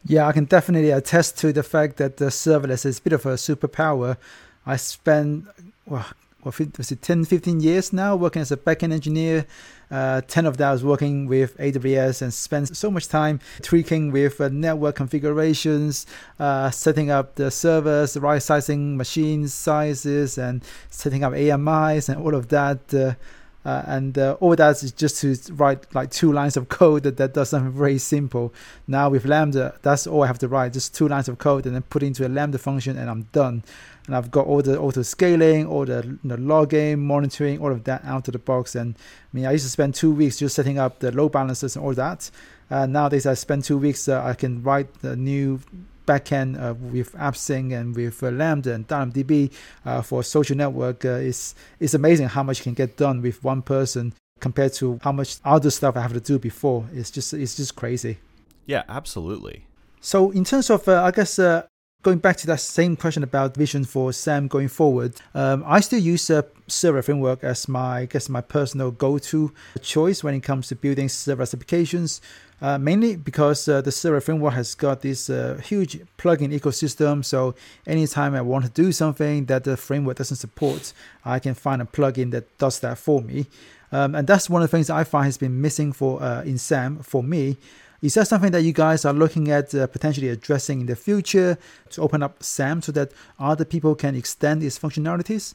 Yeah, 0.05 0.27
I 0.27 0.33
can 0.33 0.45
definitely 0.45 0.91
attest 0.91 1.39
to 1.39 1.53
the 1.53 1.63
fact 1.63 1.97
that 1.97 2.19
the 2.19 2.27
serverless 2.27 2.87
is 2.87 2.99
a 2.99 3.03
bit 3.03 3.13
of 3.13 3.27
a 3.27 3.35
superpower. 3.35 4.17
I 4.65 4.77
spent 4.77 5.47
well, 5.85 6.07
what 6.47 6.79
was 6.79 6.93
it 6.93 7.03
10 7.03 7.25
15 7.25 7.61
years 7.61 7.93
now 7.93 8.15
working 8.15 8.41
as 8.41 8.53
a 8.53 8.57
backend 8.57 8.93
engineer? 8.93 9.47
Uh, 9.91 10.21
10 10.21 10.47
of 10.47 10.57
that 10.57 10.71
was 10.71 10.85
working 10.85 11.27
with 11.27 11.57
aws 11.59 12.23
and 12.23 12.33
spent 12.33 12.77
so 12.77 12.91
much 12.91 13.09
time 13.09 13.41
tweaking 13.63 14.13
with 14.13 14.41
uh, 14.41 14.49
network 14.49 14.95
configurations 14.97 16.07
uh, 16.39 16.71
setting 16.71 17.11
up 17.11 17.35
the 17.35 17.51
servers 17.51 18.17
right 18.17 18.43
sizing 18.43 18.97
machine 18.97 19.47
sizes 19.49 20.39
and 20.39 20.65
setting 20.91 21.25
up 21.25 21.35
amis 21.35 22.09
and 22.09 22.21
all 22.21 22.35
of 22.35 22.49
that 22.49 23.17
uh, 23.67 23.83
and 23.87 24.17
uh, 24.17 24.37
all 24.39 24.55
that 24.55 24.81
is 24.81 24.93
just 24.93 25.21
to 25.21 25.37
write 25.55 25.93
like 25.93 26.09
two 26.13 26.33
lines 26.33 26.57
of 26.57 26.69
code 26.69 27.03
that, 27.03 27.17
that 27.17 27.35
does 27.35 27.49
something 27.49 27.73
very 27.73 27.99
simple. 27.99 28.55
Now 28.87 29.11
with 29.11 29.25
Lambda, 29.25 29.75
that's 29.83 30.07
all 30.07 30.23
I 30.23 30.29
have 30.29 30.39
to 30.39 30.47
write, 30.47 30.73
just 30.73 30.95
two 30.95 31.09
lines 31.09 31.29
of 31.29 31.39
code 31.39 31.67
and 31.67 31.75
then 31.75 31.83
put 31.83 32.05
into 32.05 32.25
a 32.25 32.29
Lambda 32.29 32.59
function 32.59 32.97
and 32.97 33.11
I'm 33.11 33.23
done 33.33 33.65
and 34.07 34.15
I've 34.15 34.31
got 34.31 34.47
all 34.47 34.63
the 34.63 34.79
auto 34.79 35.03
scaling, 35.03 35.67
all 35.67 35.85
the, 35.85 36.05
you 36.07 36.19
know, 36.23 36.37
logging, 36.37 37.05
monitoring, 37.05 37.59
all 37.61 37.73
of 37.73 37.83
that 37.85 38.05
out 38.05 38.29
of 38.29 38.33
the 38.33 38.39
box. 38.39 38.77
And 38.77 38.95
I 38.95 39.01
mean, 39.33 39.47
I 39.47 39.51
used 39.51 39.65
to 39.65 39.71
spend 39.71 39.97
two 39.97 40.13
weeks 40.13 40.39
just 40.39 40.55
setting 40.55 40.79
up 40.79 41.01
the 41.01 41.11
load 41.11 41.33
balancers 41.33 41.75
and 41.75 41.85
all 41.85 41.95
that. 41.95 42.31
Uh, 42.71 42.87
nowadays, 42.87 43.27
I 43.27 43.35
spend 43.35 43.65
two 43.65 43.79
weeks. 43.79 44.09
Uh, 44.09 44.23
I 44.23 44.35
can 44.35 44.63
write 44.63 44.95
the 45.01 45.17
new 45.17 45.61
backend 46.07 46.61
uh, 46.61 46.75
with 46.75 47.13
AppSync 47.13 47.79
and 47.79 47.95
with 47.95 48.23
uh, 48.23 48.31
Lambda 48.31 48.73
and 48.75 48.87
DynamoDB 48.89 49.53
uh, 49.85 50.03
for 50.03 50.23
social 50.23 50.57
network. 50.57 51.05
Uh, 51.05 51.21
it's 51.29 51.55
it's 51.81 51.95
amazing 51.95 52.29
how 52.29 52.43
much 52.43 52.63
can 52.63 52.75
get 52.75 52.97
done 52.97 53.21
with 53.23 53.43
one 53.45 53.63
person 53.63 54.15
compared 54.41 54.73
to 54.75 54.99
how 55.03 55.13
much 55.13 55.39
other 55.45 55.71
stuff 55.71 55.97
I 55.97 56.03
have 56.03 56.13
to 56.13 56.21
do 56.21 56.39
before. 56.39 56.87
It's 56.93 57.11
just 57.11 57.35
it's 57.35 57.57
just 57.57 57.77
crazy. 57.77 58.19
Yeah, 58.67 58.83
absolutely. 58.89 59.65
So 60.01 60.31
in 60.31 60.45
terms 60.45 60.71
of, 60.71 60.87
uh, 60.89 61.03
I 61.03 61.11
guess 61.11 61.39
uh, 61.39 61.67
going 62.03 62.19
back 62.19 62.37
to 62.37 62.47
that 62.49 62.61
same 62.61 62.97
question 62.97 63.23
about 63.23 63.57
vision 63.57 63.85
for 63.85 64.13
SAM 64.13 64.49
going 64.49 64.69
forward, 64.69 65.15
um, 65.35 65.65
I 65.67 65.81
still 65.81 65.99
use 65.99 66.31
a 66.31 66.45
server 66.69 67.03
framework 67.03 67.43
as 67.43 67.69
my, 67.69 68.01
I 68.01 68.07
guess, 68.07 68.29
my 68.29 68.41
personal 68.41 68.91
go-to 68.91 69.53
choice 69.81 70.23
when 70.23 70.35
it 70.35 70.43
comes 70.43 70.69
to 70.69 70.77
building 70.77 71.09
server 71.09 71.43
applications. 71.43 72.21
Uh, 72.63 72.79
mainly 72.79 73.17
because 73.17 73.69
uh, 73.69 73.83
the 73.83 73.93
server 73.93 74.19
framework 74.19 74.55
has 74.55 74.75
got 74.75 75.03
this 75.03 75.29
uh, 75.29 75.61
huge 75.63 75.99
plugin 76.17 76.59
ecosystem. 76.59 77.23
So 77.23 77.55
anytime 77.87 78.35
I 78.35 78.41
want 78.41 78.65
to 78.65 78.71
do 78.71 78.93
something 78.93 79.45
that 79.47 79.65
the 79.65 79.77
framework 79.77 80.17
doesn't 80.17 80.39
support, 80.39 80.95
I 81.23 81.39
can 81.39 81.53
find 81.53 81.83
a 81.83 81.85
plugin 81.85 82.31
that 82.31 82.57
does 82.57 82.81
that 82.81 82.97
for 82.97 83.21
me. 83.21 83.47
Um, 83.93 84.15
and 84.15 84.27
that's 84.27 84.49
one 84.49 84.63
of 84.63 84.71
the 84.71 84.77
things 84.77 84.89
I 84.89 85.05
find 85.05 85.27
has 85.27 85.37
been 85.37 85.61
missing 85.61 85.93
for 85.93 86.23
uh, 86.23 86.43
in 86.43 86.57
SAM 86.57 87.01
for 87.01 87.23
me. 87.23 87.59
Is 88.03 88.15
that 88.15 88.29
something 88.29 88.53
that 88.53 88.63
you 88.63 88.73
guys 88.73 89.05
are 89.05 89.13
looking 89.13 89.51
at 89.51 89.75
uh, 89.75 89.87
potentially 89.87 90.29
addressing 90.29 90.81
in 90.81 90.87
the 90.87 90.97
future 90.97 91.59
to 91.91 92.03
open 92.03 92.23
up 92.23 92.43
SAM 92.43 92.83
so 92.83 92.93
that 92.93 93.13
other 93.39 93.65
people 93.65 93.95
can 93.95 94.15
extend 94.15 94.63
its 94.63 94.79
functionalities? 94.79 95.55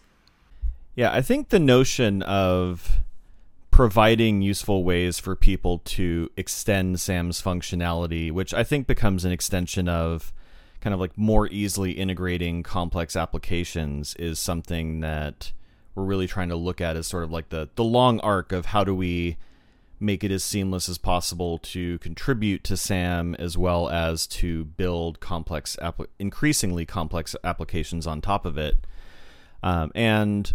Yeah, 0.96 1.12
I 1.14 1.22
think 1.22 1.50
the 1.50 1.60
notion 1.60 2.22
of 2.24 3.00
providing 3.82 4.44
useful 4.44 4.84
ways 4.84 5.18
for 5.18 5.36
people 5.36 5.80
to 5.80 6.30
extend 6.38 7.00
SAM's 7.00 7.42
functionality, 7.42 8.32
which 8.32 8.54
I 8.54 8.64
think 8.64 8.86
becomes 8.86 9.26
an 9.26 9.32
extension 9.32 9.90
of 9.90 10.32
kind 10.82 10.94
of 10.94 11.00
like 11.00 11.18
more 11.18 11.48
easily 11.48 11.94
integrating 11.94 12.62
complex 12.62 13.16
applications, 13.16 14.14
is 14.18 14.38
something 14.38 15.00
that 15.00 15.52
we're 15.96 16.04
really 16.04 16.28
trying 16.28 16.50
to 16.50 16.56
look 16.56 16.80
at 16.80 16.96
as 16.96 17.08
sort 17.08 17.24
of 17.24 17.32
like 17.32 17.50
the 17.50 17.70
the 17.74 17.84
long 17.84 18.20
arc 18.20 18.52
of 18.52 18.68
how 18.68 18.84
do 18.84 18.94
we 18.94 19.38
make 20.00 20.24
it 20.24 20.30
as 20.30 20.44
seamless 20.44 20.88
as 20.88 21.00
possible 21.00 21.58
to 21.58 21.98
contribute 21.98 22.64
to 22.66 22.78
SAM 22.78 23.36
as 23.40 23.58
well 23.58 23.90
as 23.90 24.28
to 24.28 24.64
build 24.64 25.20
complex, 25.20 25.76
increasingly 26.20 26.86
complex 26.86 27.36
applications 27.44 28.06
on 28.06 28.22
top 28.22 28.46
of 28.46 28.60
it. 28.60 28.86
Um, 29.64 29.92
and 29.96 30.54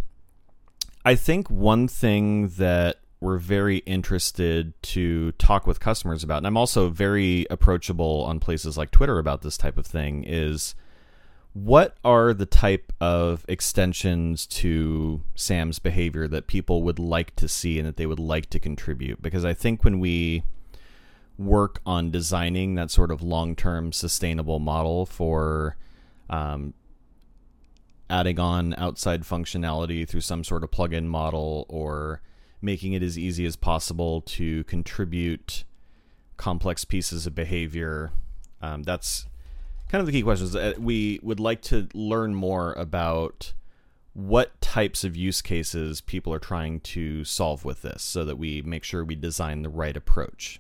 I 1.04 1.16
think 1.16 1.50
one 1.50 1.88
thing 1.88 2.50
that 2.50 2.98
we're 3.20 3.38
very 3.38 3.78
interested 3.78 4.80
to 4.82 5.32
talk 5.32 5.66
with 5.66 5.80
customers 5.80 6.22
about, 6.22 6.38
and 6.38 6.46
I'm 6.46 6.56
also 6.56 6.88
very 6.88 7.46
approachable 7.50 8.24
on 8.24 8.40
places 8.40 8.76
like 8.76 8.90
Twitter 8.90 9.18
about 9.18 9.42
this 9.42 9.56
type 9.56 9.78
of 9.78 9.86
thing, 9.86 10.24
is 10.24 10.74
what 11.54 11.96
are 12.04 12.34
the 12.34 12.44
type 12.44 12.92
of 13.00 13.44
extensions 13.48 14.46
to 14.46 15.22
SAM's 15.34 15.78
behavior 15.78 16.28
that 16.28 16.46
people 16.46 16.82
would 16.82 16.98
like 16.98 17.34
to 17.36 17.48
see 17.48 17.78
and 17.78 17.88
that 17.88 17.96
they 17.96 18.04
would 18.04 18.18
like 18.20 18.50
to 18.50 18.58
contribute? 18.58 19.22
Because 19.22 19.44
I 19.44 19.54
think 19.54 19.82
when 19.82 19.98
we 19.98 20.44
work 21.38 21.80
on 21.86 22.10
designing 22.10 22.74
that 22.74 22.90
sort 22.90 23.10
of 23.10 23.22
long 23.22 23.56
term 23.56 23.92
sustainable 23.92 24.58
model 24.58 25.06
for 25.06 25.76
um, 26.28 26.74
adding 28.10 28.38
on 28.38 28.74
outside 28.74 29.22
functionality 29.22 30.06
through 30.06 30.20
some 30.20 30.44
sort 30.44 30.62
of 30.62 30.70
plugin 30.70 31.04
model 31.04 31.64
or 31.70 32.20
making 32.60 32.92
it 32.92 33.02
as 33.02 33.18
easy 33.18 33.46
as 33.46 33.56
possible 33.56 34.20
to 34.22 34.64
contribute 34.64 35.64
complex 36.36 36.84
pieces 36.84 37.26
of 37.26 37.34
behavior. 37.34 38.12
Um, 38.62 38.82
that's 38.82 39.26
kind 39.88 40.00
of 40.00 40.06
the 40.06 40.12
key 40.12 40.22
questions. 40.22 40.54
Uh, 40.54 40.74
we 40.78 41.20
would 41.22 41.40
like 41.40 41.62
to 41.62 41.88
learn 41.94 42.34
more 42.34 42.72
about 42.74 43.52
what 44.14 44.58
types 44.62 45.04
of 45.04 45.14
use 45.14 45.42
cases 45.42 46.00
people 46.00 46.32
are 46.32 46.38
trying 46.38 46.80
to 46.80 47.22
solve 47.22 47.64
with 47.64 47.82
this 47.82 48.02
so 48.02 48.24
that 48.24 48.36
we 48.36 48.62
make 48.62 48.82
sure 48.82 49.04
we 49.04 49.14
design 49.14 49.62
the 49.62 49.68
right 49.68 49.96
approach. 49.96 50.58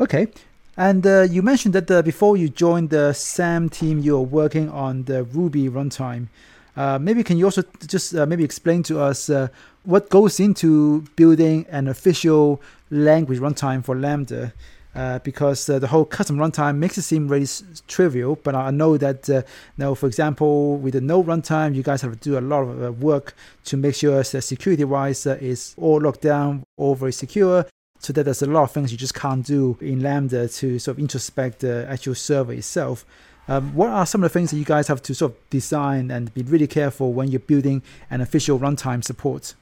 Okay. 0.00 0.28
And 0.76 1.04
uh, 1.04 1.22
you 1.22 1.42
mentioned 1.42 1.74
that 1.74 1.90
uh, 1.90 2.02
before 2.02 2.36
you 2.36 2.48
joined 2.48 2.90
the 2.90 3.12
SAM 3.12 3.68
team, 3.68 3.98
you 3.98 4.12
were 4.12 4.22
working 4.22 4.70
on 4.70 5.04
the 5.04 5.24
Ruby 5.24 5.68
runtime. 5.68 6.28
Uh, 6.76 7.00
maybe 7.00 7.24
can 7.24 7.36
you 7.36 7.44
also 7.46 7.64
just 7.88 8.14
uh, 8.14 8.24
maybe 8.24 8.44
explain 8.44 8.84
to 8.84 9.00
us 9.00 9.28
uh, 9.28 9.48
what 9.88 10.10
goes 10.10 10.38
into 10.38 11.00
building 11.16 11.64
an 11.70 11.88
official 11.88 12.60
language 12.90 13.38
runtime 13.38 13.82
for 13.82 13.96
Lambda? 13.96 14.52
Uh, 14.94 15.18
because 15.20 15.68
uh, 15.70 15.78
the 15.78 15.86
whole 15.86 16.04
custom 16.04 16.36
runtime 16.36 16.76
makes 16.76 16.98
it 16.98 17.02
seem 17.02 17.28
really 17.28 17.44
s- 17.44 17.82
trivial. 17.86 18.36
But 18.36 18.54
I 18.54 18.70
know 18.70 18.98
that 18.98 19.30
uh, 19.30 19.42
now, 19.76 19.94
for 19.94 20.06
example, 20.06 20.76
with 20.76 20.94
the 20.94 21.00
node 21.00 21.26
runtime, 21.26 21.74
you 21.74 21.82
guys 21.82 22.02
have 22.02 22.12
to 22.12 22.18
do 22.18 22.36
a 22.36 22.40
lot 22.40 22.62
of 22.62 22.82
uh, 22.82 22.92
work 22.92 23.34
to 23.66 23.76
make 23.76 23.94
sure 23.94 24.22
that 24.22 24.42
security-wise 24.42 25.26
uh, 25.26 25.38
is 25.40 25.74
all 25.78 26.00
locked 26.00 26.22
down, 26.22 26.64
all 26.76 26.94
very 26.94 27.12
secure. 27.12 27.64
So 28.00 28.12
that 28.12 28.24
there's 28.24 28.42
a 28.42 28.46
lot 28.46 28.64
of 28.64 28.72
things 28.72 28.90
you 28.92 28.98
just 28.98 29.14
can't 29.14 29.44
do 29.46 29.78
in 29.80 30.02
Lambda 30.02 30.48
to 30.48 30.78
sort 30.78 30.98
of 30.98 31.02
introspect 31.02 31.60
the 31.60 31.86
actual 31.88 32.14
server 32.14 32.52
itself. 32.52 33.06
Um, 33.46 33.74
what 33.74 33.90
are 33.90 34.04
some 34.04 34.22
of 34.22 34.30
the 34.30 34.34
things 34.36 34.50
that 34.50 34.58
you 34.58 34.64
guys 34.64 34.88
have 34.88 35.02
to 35.02 35.14
sort 35.14 35.32
of 35.32 35.50
design 35.50 36.10
and 36.10 36.32
be 36.34 36.42
really 36.42 36.66
careful 36.66 37.12
when 37.12 37.28
you're 37.28 37.40
building 37.40 37.82
an 38.10 38.20
official 38.20 38.58
runtime 38.58 39.02
support? 39.02 39.54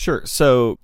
Sure. 0.00 0.22
So, 0.24 0.78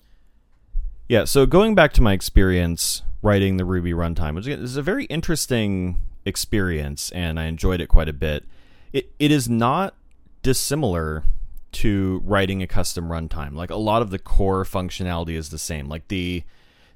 yeah. 1.08 1.24
So 1.24 1.46
going 1.46 1.74
back 1.74 1.94
to 1.94 2.02
my 2.02 2.12
experience 2.12 3.00
writing 3.22 3.56
the 3.56 3.64
Ruby 3.64 3.92
runtime, 3.92 4.34
which 4.34 4.46
is 4.46 4.76
a 4.76 4.82
very 4.82 5.06
interesting 5.06 6.02
experience, 6.26 7.10
and 7.12 7.40
I 7.40 7.46
enjoyed 7.46 7.80
it 7.80 7.86
quite 7.86 8.10
a 8.10 8.12
bit. 8.12 8.44
It 8.92 9.10
it 9.18 9.30
is 9.30 9.48
not 9.48 9.94
dissimilar 10.42 11.24
to 11.72 12.20
writing 12.26 12.62
a 12.62 12.66
custom 12.66 13.08
runtime. 13.08 13.54
Like 13.54 13.70
a 13.70 13.76
lot 13.76 14.02
of 14.02 14.10
the 14.10 14.18
core 14.18 14.64
functionality 14.64 15.34
is 15.34 15.48
the 15.48 15.56
same. 15.56 15.88
Like 15.88 16.08
the 16.08 16.44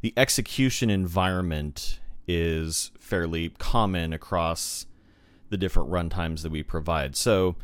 the 0.02 0.12
execution 0.14 0.90
environment 0.90 2.00
is 2.28 2.90
fairly 3.00 3.48
common 3.56 4.12
across 4.12 4.84
the 5.48 5.56
different 5.56 5.88
runtimes 5.88 6.42
that 6.42 6.52
we 6.52 6.62
provide. 6.62 7.16
So 7.16 7.56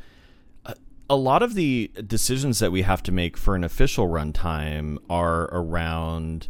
a 1.08 1.16
lot 1.16 1.42
of 1.42 1.54
the 1.54 1.90
decisions 2.06 2.58
that 2.58 2.72
we 2.72 2.82
have 2.82 3.02
to 3.04 3.12
make 3.12 3.36
for 3.36 3.54
an 3.54 3.64
official 3.64 4.08
runtime 4.08 4.98
are 5.08 5.44
around 5.52 6.48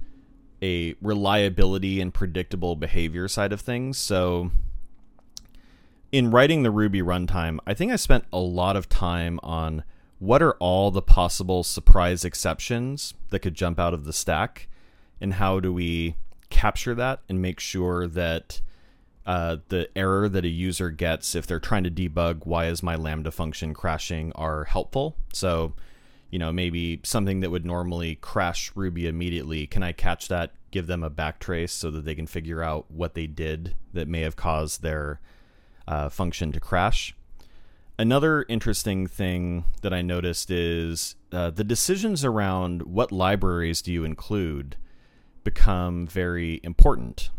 a 0.63 0.95
reliability 1.03 2.01
and 2.01 2.15
predictable 2.15 2.77
behavior 2.77 3.29
side 3.29 3.53
of 3.53 3.61
things. 3.61 3.99
So 3.99 4.51
in 6.11 6.31
writing 6.31 6.63
the 6.63 6.71
Ruby 6.71 7.03
runtime, 7.03 7.59
I 7.67 7.75
think 7.75 7.93
I 7.93 7.97
spent 7.97 8.25
a 8.33 8.39
lot 8.39 8.77
of 8.77 8.89
time 8.89 9.39
on 9.43 9.85
what 10.19 10.43
are 10.43 10.55
all 10.55 10.91
the 10.91 11.03
possible 11.03 11.63
surprise 11.63 12.25
exceptions 12.25 13.13
that 13.29 13.41
could 13.41 13.55
jump 13.55 13.79
out 13.79 13.93
of 13.93 14.05
the 14.05 14.13
stack 14.15 14.69
and 15.21 15.35
how 15.35 15.61
do 15.61 15.73
we 15.73 16.17
capture 16.49 16.95
that 16.95 17.21
and 17.29 17.43
make 17.43 17.61
sure 17.61 18.07
that 18.07 18.63
uh, 19.27 19.57
the 19.69 19.89
error 19.97 20.29
that 20.29 20.45
a 20.45 20.49
user 20.49 20.91
gets 20.91 21.35
if 21.35 21.47
they're 21.47 21.61
trying 21.61 21.85
to 21.85 21.91
debug 21.91 22.47
why 22.47 22.67
is 22.67 22.83
my 22.83 22.97
lambda 22.97 23.31
function 23.31 23.75
crashing 23.75 24.33
are 24.33 24.65
helpful. 24.65 25.17
So 25.33 25.75
you 26.31 26.39
know 26.39 26.53
maybe 26.53 27.01
something 27.05 27.41
that 27.41 27.51
would 27.51 27.65
normally 27.65 28.17
crash 28.17 28.73
ruby 28.75 29.07
immediately 29.07 29.65
can 29.65 29.85
i 29.85 29.93
catch 29.93 30.27
that 30.27 30.51
give 30.77 30.87
them 30.87 31.03
a 31.03 31.11
backtrace 31.11 31.71
so 31.71 31.91
that 31.91 32.05
they 32.05 32.15
can 32.15 32.27
figure 32.27 32.63
out 32.63 32.85
what 32.91 33.15
they 33.15 33.27
did 33.27 33.75
that 33.95 34.07
may 34.07 34.21
have 34.21 34.37
caused 34.37 34.83
their 34.83 35.21
uh, 35.89 36.11
function 36.11 36.53
to 36.53 36.61
crash? 36.61 37.15
Another 37.99 38.45
interesting 38.47 39.07
thing 39.07 39.65
that 39.81 39.95
i 39.95 40.03
noticed 40.03 40.51
is 40.51 41.17
uh, 41.33 41.49
the 41.49 41.65
decisions 41.65 42.27
around 42.27 42.83
what 42.83 43.11
libraries 43.11 43.81
do 43.81 43.91
you 43.91 44.05
include 44.05 44.77
become 45.45 46.07
very 46.07 46.61
important. 46.63 47.31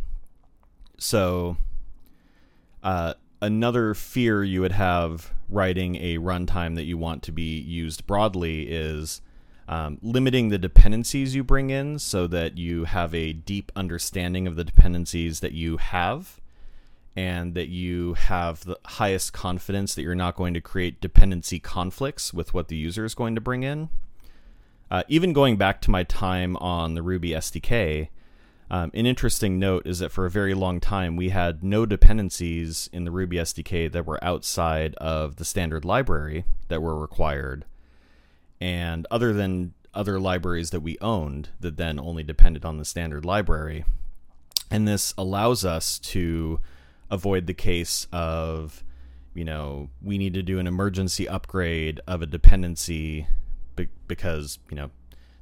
So 0.98 1.58
uh, 2.88 3.14
another 3.42 3.94
fear 3.94 4.46
you 4.46 4.62
would 4.62 4.72
have 4.72 5.34
writing 5.50 5.98
a 5.98 6.18
runtime 6.20 6.76
that 6.76 6.86
you 6.86 6.98
want 6.98 7.22
to 7.22 7.34
be 7.34 7.60
used 7.60 8.08
broadly 8.08 8.62
is 8.62 9.22
um, 9.68 9.98
limiting 10.02 10.48
the 10.48 10.58
dependencies 10.58 11.36
you 11.36 11.44
bring 11.44 11.70
in 11.70 12.00
so 12.00 12.28
that 12.28 12.58
you 12.58 12.86
have 12.86 13.14
a 13.14 13.34
deep 13.34 13.74
understanding 13.76 14.48
of 14.48 14.56
the 14.56 14.64
dependencies 14.64 15.42
that 15.42 15.52
you 15.52 15.76
have 15.76 16.40
and 17.14 17.56
that 17.56 17.68
you 17.68 18.14
have 18.14 18.64
the 18.64 18.80
highest 18.86 19.34
confidence 19.34 19.94
that 19.94 20.04
you're 20.04 20.16
not 20.16 20.38
going 20.38 20.54
to 20.54 20.62
create 20.62 21.02
dependency 21.02 21.60
conflicts 21.60 22.34
with 22.34 22.54
what 22.54 22.70
the 22.70 22.78
user 22.78 23.04
is 23.04 23.14
going 23.14 23.36
to 23.36 23.42
bring 23.42 23.64
in. 23.64 23.90
Uh, 24.90 25.04
even 25.10 25.34
going 25.34 25.58
back 25.58 25.82
to 25.82 25.92
my 25.92 26.06
time 26.06 26.56
on 26.58 26.94
the 26.94 27.02
Ruby 27.02 27.32
SDK, 27.32 28.08
um, 28.70 28.92
an 28.94 29.06
interesting 29.06 29.60
note 29.60 29.88
is 29.88 30.00
that 30.00 30.12
for 30.12 30.26
a 30.26 30.32
very 30.32 30.54
long 30.54 30.80
time 30.80 31.16
we 31.16 31.30
had 31.30 31.64
no 31.64 31.86
dependencies 31.86 32.90
in 32.92 33.06
the 33.06 33.12
Ruby 33.12 33.38
SDK 33.38 33.92
that 33.92 34.06
were 34.06 34.24
outside 34.24 34.94
of 34.96 35.38
the 35.38 35.46
standard 35.46 35.86
library 35.86 36.44
that 36.68 36.82
were 36.82 37.00
required. 37.00 37.66
And 38.60 39.08
other 39.10 39.32
than 39.34 39.74
other 39.94 40.20
libraries 40.20 40.70
that 40.72 40.82
we 40.82 40.98
owned 41.00 41.50
that 41.60 41.78
then 41.78 42.00
only 42.00 42.24
depended 42.24 42.66
on 42.66 42.78
the 42.78 42.86
standard 42.86 43.26
library. 43.26 43.86
And 44.70 44.88
this 44.88 45.14
allows 45.18 45.64
us 45.64 45.98
to 46.00 46.60
avoid 47.10 47.48
the 47.48 47.54
case 47.54 48.06
of, 48.12 48.84
you 49.34 49.46
know, 49.46 49.90
we 50.02 50.18
need 50.18 50.34
to 50.34 50.44
do 50.44 50.60
an 50.60 50.68
emergency 50.68 51.28
upgrade 51.28 52.02
of 52.06 52.22
a 52.22 52.26
dependency 52.26 53.28
because, 54.08 54.60
you 54.70 54.76
know, 54.76 54.92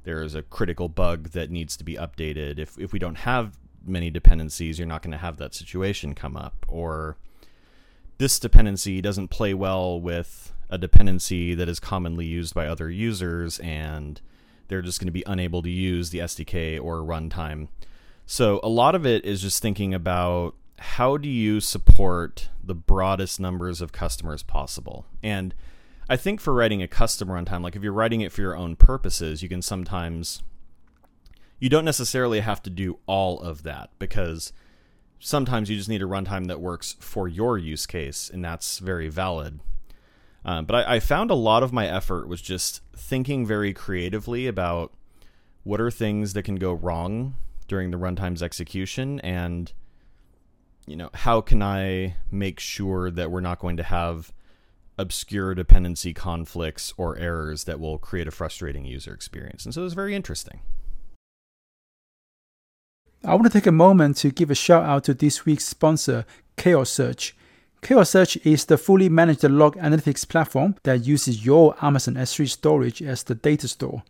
there 0.06 0.22
is 0.22 0.36
a 0.36 0.42
critical 0.42 0.88
bug 0.88 1.30
that 1.30 1.50
needs 1.50 1.76
to 1.76 1.82
be 1.82 1.96
updated. 1.96 2.60
If 2.60 2.78
if 2.78 2.92
we 2.92 2.98
don't 3.00 3.16
have 3.16 3.58
many 3.84 4.08
dependencies, 4.08 4.78
you're 4.78 4.86
not 4.86 5.02
going 5.02 5.10
to 5.10 5.18
have 5.18 5.36
that 5.38 5.52
situation 5.52 6.14
come 6.14 6.36
up. 6.36 6.64
Or 6.68 7.16
this 8.18 8.38
dependency 8.38 9.00
doesn't 9.00 9.28
play 9.28 9.52
well 9.52 10.00
with 10.00 10.52
a 10.70 10.78
dependency 10.78 11.54
that 11.56 11.68
is 11.68 11.80
commonly 11.80 12.24
used 12.24 12.54
by 12.54 12.68
other 12.68 12.88
users, 12.88 13.58
and 13.58 14.20
they're 14.68 14.80
just 14.80 15.00
going 15.00 15.08
to 15.08 15.12
be 15.12 15.24
unable 15.26 15.60
to 15.62 15.70
use 15.70 16.10
the 16.10 16.20
SDK 16.20 16.80
or 16.80 16.98
runtime. 16.98 17.66
So 18.26 18.60
a 18.62 18.68
lot 18.68 18.94
of 18.94 19.04
it 19.04 19.24
is 19.24 19.42
just 19.42 19.60
thinking 19.60 19.92
about 19.92 20.54
how 20.78 21.16
do 21.16 21.28
you 21.28 21.58
support 21.58 22.48
the 22.62 22.74
broadest 22.76 23.40
numbers 23.40 23.80
of 23.80 23.90
customers 23.90 24.44
possible. 24.44 25.04
And 25.20 25.52
I 26.08 26.16
think 26.16 26.40
for 26.40 26.54
writing 26.54 26.82
a 26.82 26.88
custom 26.88 27.28
runtime, 27.28 27.62
like 27.62 27.76
if 27.76 27.82
you're 27.82 27.92
writing 27.92 28.20
it 28.20 28.32
for 28.32 28.40
your 28.40 28.56
own 28.56 28.76
purposes, 28.76 29.42
you 29.42 29.48
can 29.48 29.62
sometimes 29.62 30.42
you 31.58 31.68
don't 31.68 31.84
necessarily 31.84 32.40
have 32.40 32.62
to 32.62 32.70
do 32.70 32.98
all 33.06 33.40
of 33.40 33.62
that 33.64 33.90
because 33.98 34.52
sometimes 35.18 35.68
you 35.68 35.76
just 35.76 35.88
need 35.88 36.02
a 36.02 36.06
runtime 36.06 36.46
that 36.46 36.60
works 36.60 36.96
for 37.00 37.26
your 37.26 37.58
use 37.58 37.86
case, 37.86 38.30
and 38.32 38.44
that's 38.44 38.78
very 38.78 39.08
valid. 39.08 39.60
Um, 40.44 40.64
but 40.64 40.86
I, 40.86 40.96
I 40.96 41.00
found 41.00 41.30
a 41.30 41.34
lot 41.34 41.62
of 41.62 41.72
my 41.72 41.88
effort 41.88 42.28
was 42.28 42.40
just 42.40 42.82
thinking 42.94 43.44
very 43.44 43.72
creatively 43.72 44.46
about 44.46 44.92
what 45.64 45.80
are 45.80 45.90
things 45.90 46.34
that 46.34 46.44
can 46.44 46.54
go 46.54 46.72
wrong 46.72 47.34
during 47.66 47.90
the 47.90 47.96
runtime's 47.96 48.42
execution 48.42 49.18
and 49.20 49.72
you 50.86 50.94
know 50.94 51.10
how 51.12 51.40
can 51.40 51.60
i 51.60 52.14
make 52.30 52.60
sure 52.60 53.10
that 53.10 53.28
we're 53.30 53.40
not 53.40 53.58
going 53.58 53.76
to 53.76 53.82
have 53.82 54.32
obscure 54.98 55.54
dependency 55.54 56.14
conflicts 56.14 56.92
or 56.96 57.16
errors 57.16 57.64
that 57.64 57.80
will 57.80 57.98
create 57.98 58.26
a 58.26 58.30
frustrating 58.30 58.84
user 58.84 59.12
experience. 59.12 59.64
And 59.64 59.74
so 59.74 59.82
it 59.82 59.84
was 59.84 59.94
very 59.94 60.14
interesting. 60.14 60.60
I 63.24 63.34
want 63.34 63.44
to 63.44 63.50
take 63.50 63.66
a 63.66 63.72
moment 63.72 64.18
to 64.18 64.30
give 64.30 64.50
a 64.50 64.54
shout 64.54 64.84
out 64.84 65.04
to 65.04 65.14
this 65.14 65.44
week's 65.44 65.64
sponsor, 65.64 66.24
Chaos 66.56 66.90
Search. 66.90 67.36
Chaos 67.82 68.10
Search 68.10 68.36
is 68.38 68.64
the 68.64 68.78
fully 68.78 69.08
managed 69.08 69.42
log 69.44 69.76
analytics 69.76 70.28
platform 70.28 70.76
that 70.84 71.04
uses 71.04 71.44
your 71.44 71.74
Amazon 71.82 72.14
S3 72.14 72.48
storage 72.48 73.02
as 73.02 73.22
the 73.22 73.34
data 73.34 73.68
store. 73.68 74.02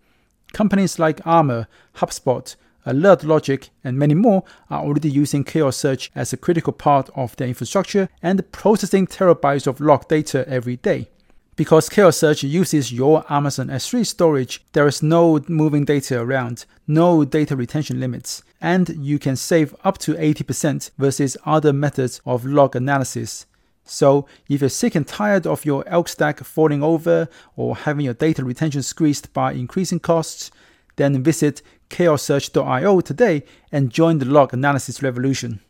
Companies 0.53 0.99
like 0.99 1.27
Armour, 1.27 1.67
HubSpot, 1.97 2.55
Alert 2.87 3.25
Logic, 3.25 3.69
and 3.85 3.99
many 3.99 4.15
more 4.15 4.45
are 4.71 4.83
already 4.83 5.11
using 5.11 5.45
Chaos 5.45 5.77
Search 5.77 6.11
as 6.15 6.33
a 6.33 6.37
critical 6.37 6.73
part 6.73 7.11
of 7.15 7.37
their 7.37 7.49
infrastructure 7.49 8.09
and 8.23 8.51
processing 8.53 9.07
terabytes 9.07 9.67
of 9.67 9.81
log 9.81 10.09
data 10.09 10.49
every 10.49 10.77
day. 10.77 11.09
Because 11.57 11.89
Chaos 11.89 12.19
Search 12.19 12.43
uses 12.43 12.93
your 12.93 13.25
Amazon 13.31 13.69
S3 13.69 14.07
storage, 14.07 14.63
there 14.73 14.87
is 14.87 15.03
no 15.03 15.41
moving 15.49 15.85
data 15.87 16.21
around, 16.21 16.67
no 16.87 17.25
data 17.25 17.57
retention 17.57 17.99
limits, 17.99 18.43
and 18.61 18.91
you 18.91 19.19
can 19.19 19.37
save 19.37 19.75
up 19.83 19.99
to 19.99 20.15
80% 20.15 20.91
versus 20.99 21.37
other 21.47 21.73
methods 21.73 22.21
of 22.27 22.45
log 22.45 22.77
analysis. 22.77 23.47
So, 23.87 24.27
if 24.49 24.61
you're 24.61 24.69
sick 24.69 24.95
and 24.95 25.07
tired 25.07 25.47
of 25.47 25.65
your 25.65 25.89
elk 25.89 26.09
stack 26.09 26.41
falling 26.41 26.83
over 26.83 27.29
or 27.57 27.75
having 27.77 28.05
your 28.05 28.15
data 28.15 28.45
retention 28.45 28.83
squeezed 28.83 29.33
by 29.33 29.53
increasing 29.53 30.01
costs, 30.01 30.51
then 30.97 31.23
visit 31.23 31.63
chaossearch.io 31.91 33.01
today 33.01 33.45
and 33.73 33.91
join 33.91 34.19
the 34.19 34.25
log 34.25 34.53
analysis 34.53 35.03
revolution. 35.03 35.61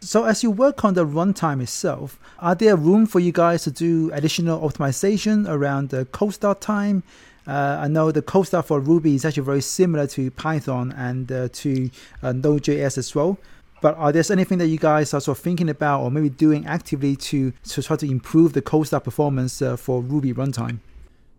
So 0.00 0.24
as 0.24 0.42
you 0.42 0.50
work 0.50 0.84
on 0.84 0.94
the 0.94 1.06
runtime 1.06 1.62
itself, 1.62 2.18
are 2.40 2.56
there 2.56 2.74
room 2.74 3.06
for 3.06 3.20
you 3.20 3.30
guys 3.30 3.62
to 3.64 3.70
do 3.70 4.10
additional 4.12 4.68
optimization 4.68 5.48
around 5.48 5.90
the 5.90 6.06
cold 6.06 6.34
start 6.34 6.60
time? 6.60 7.04
Uh, 7.46 7.78
I 7.80 7.86
know 7.86 8.10
the 8.10 8.20
cold 8.20 8.48
start 8.48 8.66
for 8.66 8.80
Ruby 8.80 9.14
is 9.14 9.24
actually 9.24 9.44
very 9.44 9.60
similar 9.60 10.08
to 10.08 10.30
Python 10.32 10.92
and 10.96 11.30
uh, 11.30 11.48
to 11.52 11.88
uh, 12.20 12.32
Node.js 12.32 12.98
as 12.98 13.14
well. 13.14 13.38
But 13.80 13.96
are 13.96 14.10
there 14.10 14.24
anything 14.30 14.58
that 14.58 14.66
you 14.66 14.78
guys 14.78 15.14
are 15.14 15.20
sort 15.20 15.38
of 15.38 15.42
thinking 15.42 15.68
about 15.68 16.02
or 16.02 16.10
maybe 16.10 16.30
doing 16.30 16.66
actively 16.66 17.14
to, 17.16 17.52
to 17.68 17.82
try 17.82 17.96
to 17.96 18.06
improve 18.10 18.54
the 18.54 18.62
cold 18.62 18.88
start 18.88 19.04
performance 19.04 19.62
uh, 19.62 19.76
for 19.76 20.02
Ruby 20.02 20.32
runtime? 20.32 20.78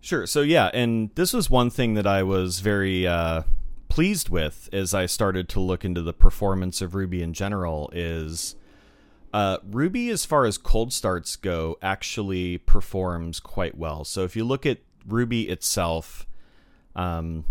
Sure. 0.04 0.28
So 0.28 0.42
yeah, 0.42 0.70
and 0.74 1.12
this 1.16 1.32
was 1.32 1.50
one 1.50 1.70
thing 1.70 1.94
that 1.94 2.06
I 2.06 2.24
was 2.24 2.60
very 2.60 3.08
uh, 3.08 3.44
pleased 3.88 4.28
with 4.28 4.68
as 4.74 4.94
I 4.94 5.06
started 5.06 5.48
to 5.50 5.62
look 5.62 5.86
into 5.86 6.02
the 6.02 6.12
performance 6.12 6.82
of 6.82 6.94
Ruby 6.94 7.24
in 7.24 7.32
general. 7.32 7.89
Is 7.94 8.58
uh, 9.34 9.60
Ruby, 9.63 10.10
as 10.10 10.26
far 10.26 10.44
as 10.44 10.58
cold 10.58 10.92
starts 10.92 11.38
go, 11.38 11.78
actually 11.82 12.58
performs 12.58 13.39
quite 13.39 13.78
well. 13.78 14.04
So 14.04 14.26
if 14.26 14.36
you 14.36 14.44
look 14.44 14.66
at 14.66 14.80
Ruby 15.08 15.48
itself, 15.48 16.28
um, 16.98 17.46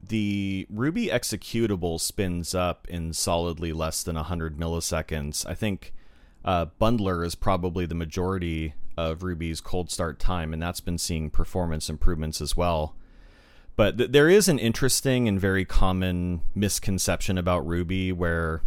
the 0.00 0.68
Ruby 0.70 1.08
executable 1.08 1.98
spins 1.98 2.54
up 2.54 2.86
in 2.88 3.12
solidly 3.12 3.72
less 3.72 4.04
than 4.04 4.14
100 4.14 4.56
milliseconds. 4.56 5.44
I 5.44 5.56
think 5.56 5.92
uh, 6.44 6.66
Bundler 6.80 7.26
is 7.26 7.34
probably 7.34 7.84
the 7.84 7.96
majority 7.96 8.74
of 9.08 9.22
Ruby's 9.22 9.60
cold 9.60 9.90
start 9.90 10.18
time, 10.18 10.52
and 10.52 10.62
that's 10.62 10.80
been 10.80 10.98
seeing 10.98 11.30
performance 11.30 11.88
improvements 11.88 12.40
as 12.40 12.56
well. 12.56 12.94
But 13.76 13.98
th- 13.98 14.12
there 14.12 14.28
is 14.28 14.48
an 14.48 14.58
interesting 14.58 15.28
and 15.28 15.40
very 15.40 15.64
common 15.64 16.42
misconception 16.54 17.38
about 17.38 17.66
Ruby 17.66 18.12
where 18.12 18.62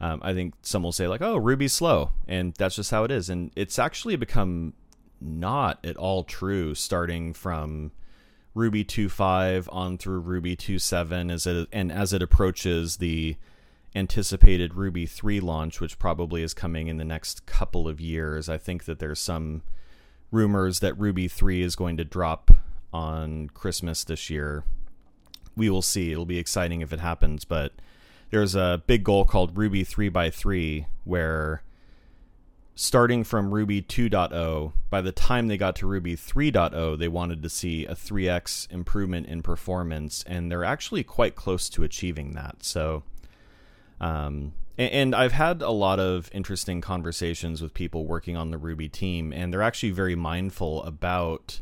um, 0.00 0.20
I 0.22 0.34
think 0.34 0.54
some 0.62 0.82
will 0.82 0.92
say, 0.92 1.08
like, 1.08 1.22
oh, 1.22 1.36
Ruby's 1.36 1.72
slow. 1.72 2.10
And 2.28 2.54
that's 2.54 2.76
just 2.76 2.90
how 2.90 3.04
it 3.04 3.10
is. 3.10 3.30
And 3.30 3.50
it's 3.56 3.78
actually 3.78 4.16
become 4.16 4.74
not 5.20 5.84
at 5.84 5.96
all 5.96 6.24
true 6.24 6.74
starting 6.74 7.32
from 7.32 7.92
Ruby 8.54 8.84
2.5 8.84 9.68
on 9.72 9.98
through 9.98 10.20
Ruby 10.20 10.56
2.7 10.56 11.32
as 11.32 11.46
it, 11.46 11.68
and 11.72 11.90
as 11.90 12.12
it 12.12 12.22
approaches 12.22 12.96
the 12.96 13.36
anticipated 13.94 14.74
Ruby 14.74 15.06
3 15.06 15.40
launch, 15.40 15.80
which 15.80 15.98
probably 15.98 16.42
is 16.42 16.54
coming 16.54 16.88
in 16.88 16.96
the 16.96 17.04
next 17.04 17.46
couple 17.46 17.86
of 17.86 18.00
years. 18.00 18.48
I 18.48 18.58
think 18.58 18.84
that 18.84 18.98
there's 18.98 19.20
some 19.20 19.62
rumors 20.30 20.80
that 20.80 20.98
Ruby 20.98 21.28
3 21.28 21.62
is 21.62 21.76
going 21.76 21.96
to 21.96 22.04
drop 22.04 22.50
on 22.92 23.48
Christmas 23.50 24.04
this 24.04 24.30
year. 24.30 24.64
We 25.56 25.70
will 25.70 25.82
see. 25.82 26.10
It'll 26.10 26.24
be 26.24 26.38
exciting 26.38 26.80
if 26.80 26.92
it 26.92 27.00
happens, 27.00 27.44
but 27.44 27.72
there's 28.30 28.54
a 28.54 28.82
big 28.86 29.04
goal 29.04 29.24
called 29.24 29.56
Ruby 29.56 29.84
3 29.84 30.08
by 30.08 30.30
3 30.30 30.86
where 31.04 31.62
starting 32.74 33.22
from 33.22 33.54
Ruby 33.54 33.80
2.0, 33.80 34.72
by 34.90 35.00
the 35.00 35.12
time 35.12 35.46
they 35.46 35.56
got 35.56 35.76
to 35.76 35.86
Ruby 35.86 36.16
3.0, 36.16 36.98
they 36.98 37.08
wanted 37.08 37.42
to 37.42 37.48
see 37.48 37.86
a 37.86 37.94
3x 37.94 38.70
improvement 38.72 39.28
in 39.28 39.42
performance, 39.42 40.24
and 40.26 40.50
they're 40.50 40.64
actually 40.64 41.04
quite 41.04 41.36
close 41.36 41.68
to 41.70 41.84
achieving 41.84 42.32
that. 42.32 42.64
So, 42.64 43.04
um, 44.00 44.52
and 44.76 45.14
I've 45.14 45.32
had 45.32 45.62
a 45.62 45.70
lot 45.70 46.00
of 46.00 46.28
interesting 46.32 46.80
conversations 46.80 47.62
with 47.62 47.74
people 47.74 48.06
working 48.06 48.36
on 48.36 48.50
the 48.50 48.58
Ruby 48.58 48.88
team, 48.88 49.32
and 49.32 49.52
they're 49.52 49.62
actually 49.62 49.92
very 49.92 50.16
mindful 50.16 50.82
about 50.82 51.60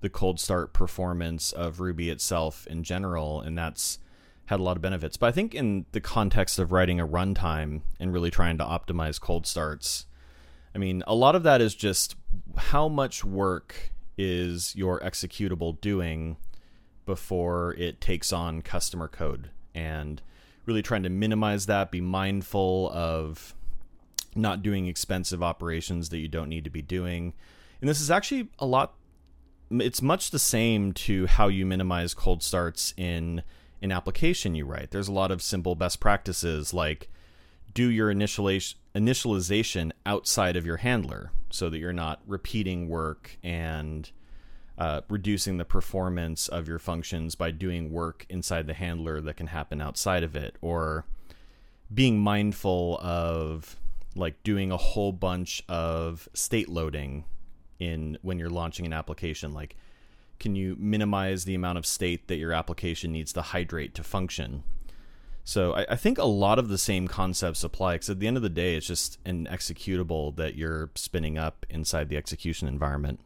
the 0.00 0.08
cold 0.08 0.38
start 0.38 0.72
performance 0.72 1.52
of 1.52 1.80
Ruby 1.80 2.08
itself 2.08 2.66
in 2.68 2.84
general, 2.84 3.40
and 3.40 3.58
that's 3.58 3.98
had 4.46 4.60
a 4.60 4.62
lot 4.62 4.76
of 4.76 4.82
benefits. 4.82 5.16
But 5.16 5.26
I 5.26 5.32
think 5.32 5.54
in 5.54 5.86
the 5.92 6.00
context 6.00 6.58
of 6.58 6.70
writing 6.70 7.00
a 7.00 7.06
runtime 7.06 7.82
and 7.98 8.12
really 8.12 8.30
trying 8.30 8.58
to 8.58 8.64
optimize 8.64 9.20
cold 9.20 9.46
starts, 9.46 10.06
I 10.74 10.78
mean, 10.78 11.02
a 11.06 11.14
lot 11.14 11.34
of 11.34 11.42
that 11.42 11.60
is 11.60 11.74
just 11.74 12.14
how 12.56 12.88
much 12.88 13.24
work 13.24 13.92
is 14.16 14.76
your 14.76 15.00
executable 15.00 15.80
doing 15.80 16.36
before 17.06 17.74
it 17.74 18.00
takes 18.00 18.32
on 18.32 18.62
customer 18.62 19.08
code 19.08 19.50
and 19.74 20.22
really 20.66 20.82
trying 20.82 21.02
to 21.02 21.10
minimize 21.10 21.66
that, 21.66 21.90
be 21.90 22.00
mindful 22.00 22.90
of 22.92 23.54
not 24.34 24.62
doing 24.62 24.86
expensive 24.86 25.42
operations 25.42 26.08
that 26.08 26.18
you 26.18 26.28
don't 26.28 26.48
need 26.48 26.64
to 26.64 26.70
be 26.70 26.82
doing. 26.82 27.34
And 27.80 27.88
this 27.88 28.00
is 28.00 28.10
actually 28.10 28.48
a 28.58 28.66
lot 28.66 28.94
it's 29.80 30.02
much 30.02 30.30
the 30.30 30.38
same 30.38 30.92
to 30.92 31.26
how 31.26 31.48
you 31.48 31.64
minimize 31.64 32.12
cold 32.12 32.42
starts 32.42 32.92
in 32.96 33.42
an 33.80 33.90
application 33.90 34.54
you 34.54 34.66
write. 34.66 34.90
There's 34.90 35.08
a 35.08 35.12
lot 35.12 35.30
of 35.30 35.42
simple 35.42 35.74
best 35.74 35.98
practices 35.98 36.74
like 36.74 37.08
do 37.72 37.90
your 37.90 38.12
initialization 38.12 39.92
outside 40.04 40.56
of 40.56 40.66
your 40.66 40.76
handler 40.78 41.30
so 41.50 41.70
that 41.70 41.78
you're 41.78 41.92
not 41.92 42.20
repeating 42.26 42.88
work 42.88 43.38
and 43.42 44.10
uh, 44.78 45.02
reducing 45.08 45.58
the 45.58 45.64
performance 45.64 46.48
of 46.48 46.66
your 46.66 46.78
functions 46.78 47.34
by 47.34 47.50
doing 47.50 47.90
work 47.92 48.26
inside 48.28 48.66
the 48.66 48.74
handler 48.74 49.20
that 49.20 49.36
can 49.36 49.48
happen 49.48 49.80
outside 49.80 50.22
of 50.22 50.34
it 50.34 50.56
or 50.60 51.04
being 51.92 52.18
mindful 52.18 52.98
of 53.02 53.76
like 54.14 54.42
doing 54.42 54.72
a 54.72 54.76
whole 54.76 55.12
bunch 55.12 55.62
of 55.68 56.28
state 56.32 56.68
loading 56.68 57.24
in 57.78 58.16
when 58.22 58.38
you're 58.38 58.50
launching 58.50 58.86
an 58.86 58.92
application. 58.92 59.52
Like 59.52 59.76
can 60.42 60.56
you 60.56 60.76
minimize 60.78 61.44
the 61.44 61.54
amount 61.54 61.78
of 61.78 61.86
state 61.86 62.26
that 62.26 62.36
your 62.36 62.52
application 62.52 63.12
needs 63.12 63.32
to 63.32 63.42
hydrate 63.42 63.94
to 63.94 64.02
function? 64.02 64.64
So 65.44 65.74
I, 65.74 65.86
I 65.90 65.96
think 65.96 66.18
a 66.18 66.24
lot 66.24 66.58
of 66.58 66.68
the 66.68 66.78
same 66.78 67.06
concepts 67.06 67.62
apply 67.62 67.94
because 67.94 68.10
at 68.10 68.18
the 68.18 68.26
end 68.26 68.36
of 68.36 68.42
the 68.42 68.48
day 68.48 68.74
it's 68.74 68.86
just 68.86 69.18
an 69.24 69.46
executable 69.46 70.34
that 70.36 70.56
you're 70.56 70.90
spinning 70.96 71.38
up 71.38 71.64
inside 71.70 72.08
the 72.08 72.16
execution 72.16 72.66
environment 72.66 73.20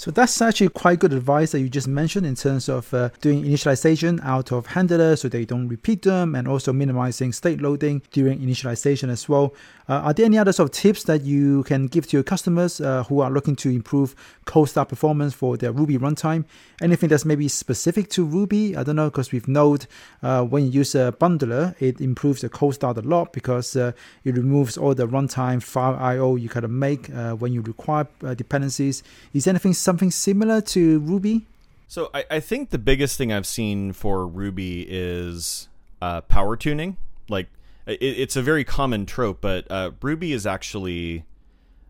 so 0.00 0.10
that's 0.10 0.40
actually 0.40 0.70
quite 0.70 0.98
good 0.98 1.12
advice 1.12 1.52
that 1.52 1.60
you 1.60 1.68
just 1.68 1.86
mentioned 1.86 2.24
in 2.24 2.34
terms 2.34 2.70
of 2.70 2.94
uh, 2.94 3.10
doing 3.20 3.44
initialization 3.44 4.18
out 4.24 4.50
of 4.50 4.64
handlers 4.64 5.20
so 5.20 5.28
they 5.28 5.44
don't 5.44 5.68
repeat 5.68 6.00
them 6.00 6.34
and 6.34 6.48
also 6.48 6.72
minimizing 6.72 7.34
state 7.34 7.60
loading 7.60 8.00
during 8.10 8.38
initialization 8.40 9.10
as 9.10 9.28
well. 9.28 9.52
Uh, 9.90 10.02
are 10.02 10.14
there 10.14 10.24
any 10.24 10.38
other 10.38 10.52
sort 10.52 10.68
of 10.68 10.72
tips 10.72 11.02
that 11.02 11.22
you 11.22 11.64
can 11.64 11.88
give 11.88 12.06
to 12.06 12.16
your 12.16 12.22
customers 12.22 12.80
uh, 12.80 13.02
who 13.08 13.18
are 13.18 13.28
looking 13.28 13.56
to 13.56 13.68
improve 13.68 14.14
cold 14.44 14.68
start 14.68 14.88
performance 14.88 15.34
for 15.34 15.56
their 15.56 15.72
Ruby 15.72 15.98
runtime? 15.98 16.44
Anything 16.80 17.08
that's 17.08 17.24
maybe 17.24 17.48
specific 17.48 18.08
to 18.10 18.24
Ruby? 18.24 18.76
I 18.76 18.84
don't 18.84 18.94
know 18.94 19.10
because 19.10 19.32
we've 19.32 19.48
Node, 19.48 19.88
uh, 20.22 20.44
when 20.44 20.66
you 20.66 20.70
use 20.70 20.94
a 20.94 21.12
bundler, 21.20 21.74
it 21.82 22.00
improves 22.00 22.42
the 22.42 22.48
cold 22.48 22.76
start 22.76 22.98
a 22.98 23.00
lot 23.00 23.32
because 23.32 23.74
it 23.74 23.96
removes 24.24 24.78
all 24.78 24.94
the 24.94 25.08
runtime 25.08 25.60
file 25.60 25.96
I/O 25.96 26.36
you 26.36 26.48
kind 26.48 26.64
of 26.64 26.70
make 26.70 27.08
when 27.40 27.52
you 27.52 27.60
require 27.62 28.06
dependencies. 28.36 29.02
Is 29.34 29.48
anything 29.48 29.74
something 29.74 30.12
similar 30.12 30.60
to 30.60 31.00
Ruby? 31.00 31.46
So 31.88 32.10
I, 32.14 32.24
I 32.30 32.38
think 32.38 32.70
the 32.70 32.78
biggest 32.78 33.18
thing 33.18 33.32
I've 33.32 33.44
seen 33.44 33.92
for 33.92 34.24
Ruby 34.24 34.86
is 34.88 35.66
uh, 36.00 36.20
power 36.20 36.56
tuning. 36.56 36.96
Like 37.28 37.48
it, 37.92 38.18
it's 38.18 38.36
a 38.36 38.42
very 38.42 38.64
common 38.64 39.06
trope, 39.06 39.40
but 39.40 39.70
uh, 39.70 39.92
Ruby 40.02 40.32
is 40.32 40.46
actually, 40.46 41.24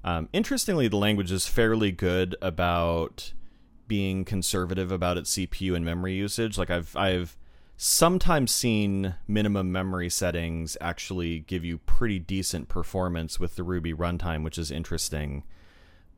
um, 0.05 0.29
interestingly, 0.33 0.89
the 0.89 0.97
language 0.97 1.33
is 1.33 1.47
fairly 1.47 1.93
good 1.93 2.37
about 2.41 3.33
being 3.87 4.25
conservative 4.25 4.93
about 4.93 5.19
its 5.19 5.35
CPU 5.35 5.75
and 5.75 5.85
memory 5.85 6.15
usage. 6.15 6.57
Like 6.57 6.71
I've 6.71 6.95
I've 6.97 7.37
sometimes 7.77 8.53
seen 8.53 9.17
minimum 9.27 9.73
memory 9.73 10.09
settings 10.09 10.77
actually 10.81 11.41
give 11.41 11.65
you 11.65 11.79
pretty 11.79 12.19
decent 12.19 12.69
performance 12.69 13.41
with 13.41 13.57
the 13.57 13.65
Ruby 13.65 13.93
runtime, 13.93 14.45
which 14.45 14.59
is 14.59 14.71
interesting. 14.71 15.43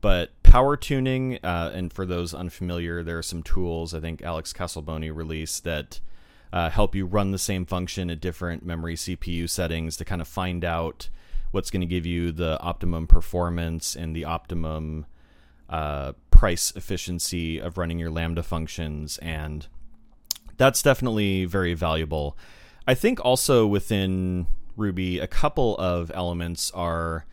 But 0.01 0.31
power 0.43 0.75
tuning, 0.77 1.39
uh, 1.43 1.71
and 1.73 1.91
for 1.91 2.05
those 2.05 2.33
unfamiliar, 2.33 3.01
there 3.01 3.17
are 3.17 3.23
some 3.23 3.41
tools 3.41 3.93
I 3.93 4.01
think 4.01 4.21
Alex 4.21 4.53
Casalboni 4.53 5.15
released 5.15 5.63
that 5.63 5.99
uh, 6.53 6.69
help 6.69 6.93
you 6.93 7.05
run 7.05 7.31
the 7.31 7.39
same 7.39 7.65
function 7.65 8.11
at 8.11 8.21
different 8.21 8.63
memory 8.63 8.95
CPU 8.95 9.49
settings 9.49 9.97
to 9.97 10.05
kind 10.05 10.21
of 10.21 10.27
find 10.27 10.63
out 10.63 11.09
what's 11.49 11.71
going 11.71 11.81
to 11.81 11.87
give 11.87 12.05
you 12.05 12.31
the 12.31 12.59
optimum 12.61 13.07
performance 13.07 13.95
and 13.95 14.15
the 14.15 14.23
optimum 14.23 15.07
uh, 15.67 16.13
price 16.29 16.71
efficiency 16.75 17.57
of 17.57 17.79
running 17.79 17.97
your 17.97 18.11
Lambda 18.11 18.43
functions. 18.43 19.17
And 19.17 19.65
that's 20.57 20.83
definitely 20.83 21.45
very 21.45 21.73
valuable. 21.73 22.37
I 22.87 22.93
think 22.93 23.19
also 23.25 23.65
within 23.65 24.45
Ruby, 24.77 25.17
a 25.17 25.27
couple 25.27 25.75
of 25.77 26.11
elements 26.13 26.69
are 26.71 27.25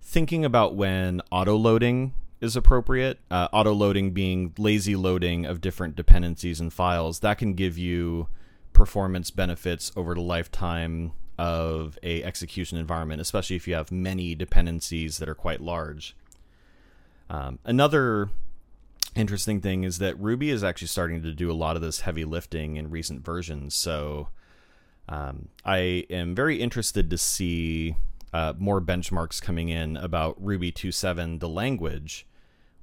thinking 0.00 0.44
about 0.44 0.76
when 0.76 1.22
auto 1.32 1.56
loading 1.56 2.14
is 2.40 2.54
appropriate. 2.54 3.18
Uh, 3.32 3.48
auto 3.52 3.72
loading 3.72 4.12
being 4.12 4.54
lazy 4.58 4.94
loading 4.94 5.44
of 5.44 5.60
different 5.60 5.96
dependencies 5.96 6.60
and 6.60 6.72
files 6.72 7.18
that 7.18 7.36
can 7.38 7.54
give 7.54 7.76
you 7.76 8.28
performance 8.80 9.30
benefits 9.30 9.92
over 9.94 10.14
the 10.14 10.22
lifetime 10.22 11.12
of 11.36 11.98
a 12.02 12.22
execution 12.22 12.78
environment, 12.78 13.20
especially 13.20 13.54
if 13.54 13.68
you 13.68 13.74
have 13.74 13.92
many 13.92 14.34
dependencies 14.34 15.18
that 15.18 15.28
are 15.28 15.34
quite 15.34 15.60
large. 15.60 16.16
Um, 17.28 17.58
another 17.66 18.30
interesting 19.14 19.60
thing 19.60 19.84
is 19.84 19.98
that 19.98 20.18
Ruby 20.18 20.48
is 20.48 20.64
actually 20.64 20.88
starting 20.88 21.22
to 21.24 21.32
do 21.34 21.50
a 21.50 21.52
lot 21.52 21.76
of 21.76 21.82
this 21.82 22.00
heavy 22.00 22.24
lifting 22.24 22.76
in 22.76 22.88
recent 22.88 23.22
versions. 23.22 23.74
So 23.74 24.28
um, 25.10 25.50
I 25.62 26.06
am 26.08 26.34
very 26.34 26.62
interested 26.62 27.10
to 27.10 27.18
see 27.18 27.96
uh, 28.32 28.54
more 28.58 28.80
benchmarks 28.80 29.42
coming 29.42 29.68
in 29.68 29.98
about 29.98 30.42
Ruby 30.42 30.72
2.7, 30.72 31.38
the 31.38 31.50
language, 31.50 32.26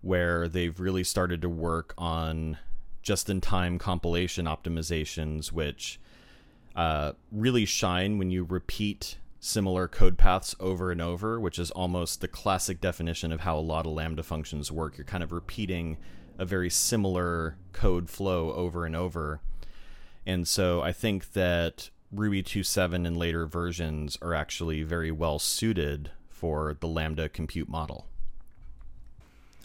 where 0.01 0.47
they've 0.47 0.79
really 0.79 1.03
started 1.03 1.41
to 1.41 1.49
work 1.49 1.95
on 1.97 2.59
just 3.07 3.29
in 3.29 3.39
time 3.39 3.79
compilation 3.79 4.47
optimizations, 4.47 5.49
which 5.49 5.97
uh, 6.75 7.13
really 7.31 7.63
shine 7.63 8.17
when 8.17 8.29
you 8.29 8.43
repeat 8.43 9.17
similar 9.39 9.87
code 9.87 10.17
paths 10.17 10.53
over 10.59 10.91
and 10.91 11.01
over, 11.01 11.39
which 11.39 11.57
is 11.57 11.71
almost 11.71 12.19
the 12.19 12.27
classic 12.27 12.81
definition 12.81 13.31
of 13.31 13.39
how 13.39 13.57
a 13.57 13.61
lot 13.61 13.85
of 13.85 13.93
Lambda 13.93 14.23
functions 14.23 14.73
work. 14.73 14.97
You're 14.97 15.05
kind 15.05 15.23
of 15.23 15.31
repeating 15.31 15.95
a 16.37 16.43
very 16.43 16.69
similar 16.69 17.55
code 17.71 18.09
flow 18.09 18.51
over 18.51 18.85
and 18.85 18.93
over. 18.93 19.39
And 20.25 20.45
so 20.45 20.81
I 20.81 20.91
think 20.91 21.31
that 21.31 21.89
Ruby 22.11 22.43
2.7 22.43 23.07
and 23.07 23.15
later 23.15 23.47
versions 23.47 24.17
are 24.21 24.33
actually 24.33 24.83
very 24.83 25.11
well 25.11 25.39
suited 25.39 26.11
for 26.27 26.75
the 26.77 26.87
Lambda 26.87 27.29
compute 27.29 27.69
model. 27.69 28.05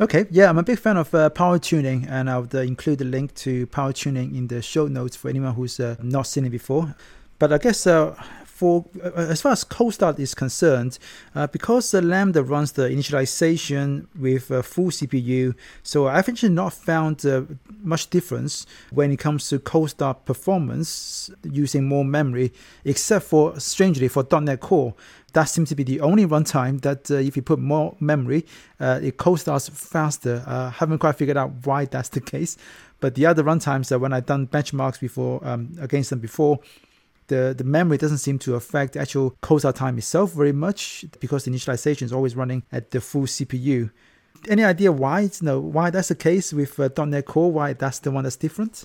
Okay, 0.02 0.26
yeah, 0.32 0.48
I'm 0.48 0.58
a 0.58 0.64
big 0.64 0.80
fan 0.80 0.96
of 0.96 1.14
uh, 1.14 1.30
power 1.30 1.60
tuning, 1.60 2.08
and 2.08 2.28
I'll 2.28 2.48
uh, 2.52 2.58
include 2.58 2.98
the 2.98 3.04
link 3.04 3.36
to 3.36 3.68
power 3.68 3.92
tuning 3.92 4.34
in 4.34 4.48
the 4.48 4.60
show 4.60 4.88
notes 4.88 5.14
for 5.14 5.28
anyone 5.28 5.54
who's 5.54 5.78
uh, 5.78 5.94
not 6.02 6.26
seen 6.26 6.44
it 6.44 6.50
before. 6.50 6.96
But 7.38 7.52
I 7.52 7.58
guess 7.58 7.86
uh, 7.86 8.20
for 8.62 8.84
uh, 9.02 9.10
as 9.16 9.42
far 9.42 9.50
as 9.50 9.64
cold 9.64 9.92
start 9.92 10.20
is 10.20 10.36
concerned, 10.36 10.96
uh, 11.34 11.48
because 11.48 11.90
the 11.90 12.00
Lambda 12.00 12.44
runs 12.44 12.70
the 12.70 12.82
initialization 12.82 14.06
with 14.16 14.52
a 14.52 14.62
full 14.62 14.90
CPU, 14.90 15.56
so 15.82 16.06
I've 16.06 16.28
actually 16.28 16.54
not 16.54 16.72
found 16.72 17.26
uh, 17.26 17.42
much 17.82 18.08
difference 18.08 18.64
when 18.92 19.10
it 19.10 19.18
comes 19.18 19.48
to 19.48 19.58
cold 19.58 19.90
start 19.90 20.26
performance 20.26 21.28
using 21.42 21.88
more 21.88 22.04
memory, 22.04 22.52
except 22.84 23.24
for 23.24 23.58
strangely 23.58 24.06
for 24.06 24.24
.NET 24.30 24.60
Core. 24.60 24.94
That 25.32 25.48
seems 25.48 25.68
to 25.70 25.74
be 25.74 25.82
the 25.82 26.00
only 26.00 26.24
runtime 26.24 26.82
that 26.82 27.10
uh, 27.10 27.14
if 27.14 27.34
you 27.34 27.42
put 27.42 27.58
more 27.58 27.96
memory, 27.98 28.46
uh, 28.78 29.00
it 29.02 29.16
cold 29.16 29.40
starts 29.40 29.70
faster. 29.70 30.44
Uh, 30.46 30.70
haven't 30.70 30.98
quite 30.98 31.16
figured 31.16 31.36
out 31.36 31.50
why 31.64 31.86
that's 31.86 32.10
the 32.10 32.20
case, 32.34 32.56
but 33.00 33.16
the 33.16 33.26
other 33.26 33.42
runtimes 33.42 33.88
that 33.88 33.98
when 33.98 34.12
I've 34.12 34.26
done 34.26 34.46
benchmarks 34.46 35.00
before 35.00 35.44
um, 35.44 35.72
against 35.80 36.10
them 36.10 36.20
before, 36.20 36.60
the, 37.28 37.54
the 37.56 37.64
memory 37.64 37.98
doesn't 37.98 38.18
seem 38.18 38.38
to 38.40 38.54
affect 38.54 38.94
the 38.94 39.00
actual 39.00 39.36
cold 39.40 39.60
start 39.60 39.76
time 39.76 39.98
itself 39.98 40.32
very 40.32 40.52
much 40.52 41.04
because 41.20 41.44
the 41.44 41.50
initialization 41.50 42.02
is 42.02 42.12
always 42.12 42.36
running 42.36 42.62
at 42.72 42.90
the 42.90 43.00
full 43.00 43.22
CPU. 43.22 43.90
Any 44.48 44.64
idea 44.64 44.90
why? 44.90 45.20
You 45.20 45.30
know, 45.42 45.60
why 45.60 45.90
that's 45.90 46.08
the 46.08 46.14
case 46.14 46.52
with 46.52 46.78
uh, 46.78 46.88
.NET 47.04 47.26
Core? 47.26 47.52
Why 47.52 47.72
that's 47.74 48.00
the 48.00 48.10
one 48.10 48.24
that's 48.24 48.36
different? 48.36 48.84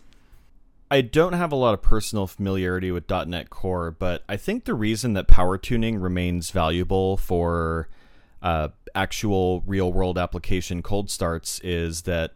I 0.90 1.02
don't 1.02 1.34
have 1.34 1.52
a 1.52 1.56
lot 1.56 1.74
of 1.74 1.82
personal 1.82 2.28
familiarity 2.28 2.92
with 2.92 3.10
.NET 3.10 3.50
Core, 3.50 3.92
but 3.92 4.24
I 4.30 4.38
think 4.38 4.64
the 4.64 4.74
reason 4.74 5.14
that 5.14 5.28
power 5.28 5.58
tuning 5.58 5.98
remains 5.98 6.52
valuable 6.52 7.18
for 7.18 7.90
uh, 8.42 8.70
actual 8.96 9.64
real 9.66 9.92
world 9.92 10.18
application 10.18 10.82
cold 10.82 11.10
starts 11.10 11.60
is 11.60 12.04
that 12.04 12.34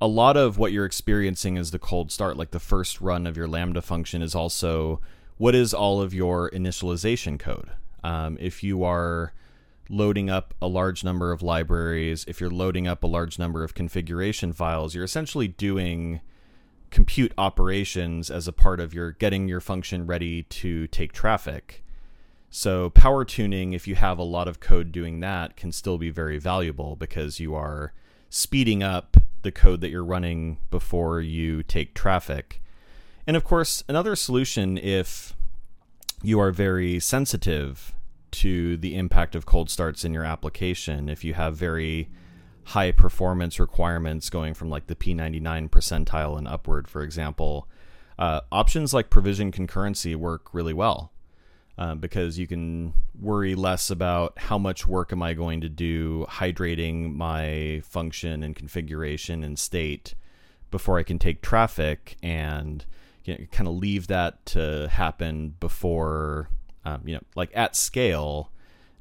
a 0.00 0.08
lot 0.08 0.36
of 0.36 0.58
what 0.58 0.72
you're 0.72 0.84
experiencing 0.84 1.56
is 1.56 1.70
the 1.70 1.78
cold 1.78 2.10
start, 2.10 2.36
like 2.36 2.50
the 2.50 2.58
first 2.58 3.00
run 3.00 3.26
of 3.26 3.36
your 3.36 3.46
Lambda 3.46 3.80
function, 3.80 4.22
is 4.22 4.34
also 4.34 5.00
what 5.36 5.54
is 5.54 5.74
all 5.74 6.00
of 6.00 6.14
your 6.14 6.50
initialization 6.50 7.38
code. 7.38 7.70
Um, 8.02 8.36
if 8.40 8.62
you 8.62 8.84
are 8.84 9.32
loading 9.88 10.30
up 10.30 10.54
a 10.62 10.68
large 10.68 11.04
number 11.04 11.32
of 11.32 11.42
libraries, 11.42 12.24
if 12.28 12.40
you're 12.40 12.50
loading 12.50 12.86
up 12.86 13.02
a 13.02 13.06
large 13.06 13.38
number 13.38 13.64
of 13.64 13.74
configuration 13.74 14.52
files, 14.52 14.94
you're 14.94 15.04
essentially 15.04 15.48
doing 15.48 16.20
compute 16.90 17.32
operations 17.36 18.30
as 18.30 18.46
a 18.46 18.52
part 18.52 18.78
of 18.78 18.94
your 18.94 19.12
getting 19.12 19.48
your 19.48 19.60
function 19.60 20.06
ready 20.06 20.44
to 20.44 20.86
take 20.86 21.12
traffic. 21.12 21.82
So, 22.50 22.90
power 22.90 23.24
tuning, 23.24 23.72
if 23.72 23.88
you 23.88 23.96
have 23.96 24.16
a 24.16 24.22
lot 24.22 24.46
of 24.46 24.60
code 24.60 24.92
doing 24.92 25.18
that, 25.20 25.56
can 25.56 25.72
still 25.72 25.98
be 25.98 26.10
very 26.10 26.38
valuable 26.38 26.94
because 26.94 27.40
you 27.40 27.52
are 27.56 27.92
speeding 28.30 28.82
up 28.82 29.16
the 29.42 29.50
code 29.50 29.80
that 29.80 29.90
you're 29.90 30.04
running 30.04 30.58
before 30.70 31.20
you 31.20 31.64
take 31.64 31.94
traffic. 31.94 32.62
And 33.26 33.36
of 33.36 33.44
course, 33.44 33.82
another 33.88 34.16
solution 34.16 34.76
if 34.78 35.34
you 36.22 36.40
are 36.40 36.50
very 36.50 37.00
sensitive 37.00 37.94
to 38.32 38.76
the 38.76 38.96
impact 38.96 39.34
of 39.34 39.46
cold 39.46 39.70
starts 39.70 40.04
in 40.04 40.12
your 40.12 40.24
application, 40.24 41.08
if 41.08 41.24
you 41.24 41.34
have 41.34 41.56
very 41.56 42.08
high 42.64 42.90
performance 42.90 43.60
requirements 43.60 44.30
going 44.30 44.54
from 44.54 44.70
like 44.70 44.86
the 44.86 44.94
P99 44.94 45.68
percentile 45.68 46.36
and 46.36 46.48
upward, 46.48 46.88
for 46.88 47.02
example, 47.02 47.68
uh, 48.18 48.40
options 48.50 48.94
like 48.94 49.10
provision 49.10 49.52
concurrency 49.52 50.16
work 50.16 50.52
really 50.52 50.72
well. 50.72 51.10
Uh, 51.76 51.92
because 51.92 52.38
you 52.38 52.46
can 52.46 52.94
worry 53.20 53.56
less 53.56 53.90
about 53.90 54.38
how 54.38 54.56
much 54.56 54.86
work 54.86 55.12
am 55.12 55.20
I 55.24 55.34
going 55.34 55.60
to 55.60 55.68
do 55.68 56.24
hydrating 56.30 57.12
my 57.16 57.82
function 57.84 58.44
and 58.44 58.54
configuration 58.54 59.42
and 59.42 59.58
state 59.58 60.14
before 60.70 61.00
I 61.00 61.02
can 61.02 61.18
take 61.18 61.42
traffic 61.42 62.16
and 62.22 62.86
you 63.24 63.34
know, 63.34 63.44
kind 63.50 63.68
of 63.68 63.74
leave 63.74 64.06
that 64.08 64.44
to 64.46 64.88
happen 64.88 65.54
before, 65.60 66.48
um, 66.84 67.02
you 67.04 67.14
know, 67.14 67.22
like 67.34 67.50
at 67.54 67.76
scale, 67.76 68.50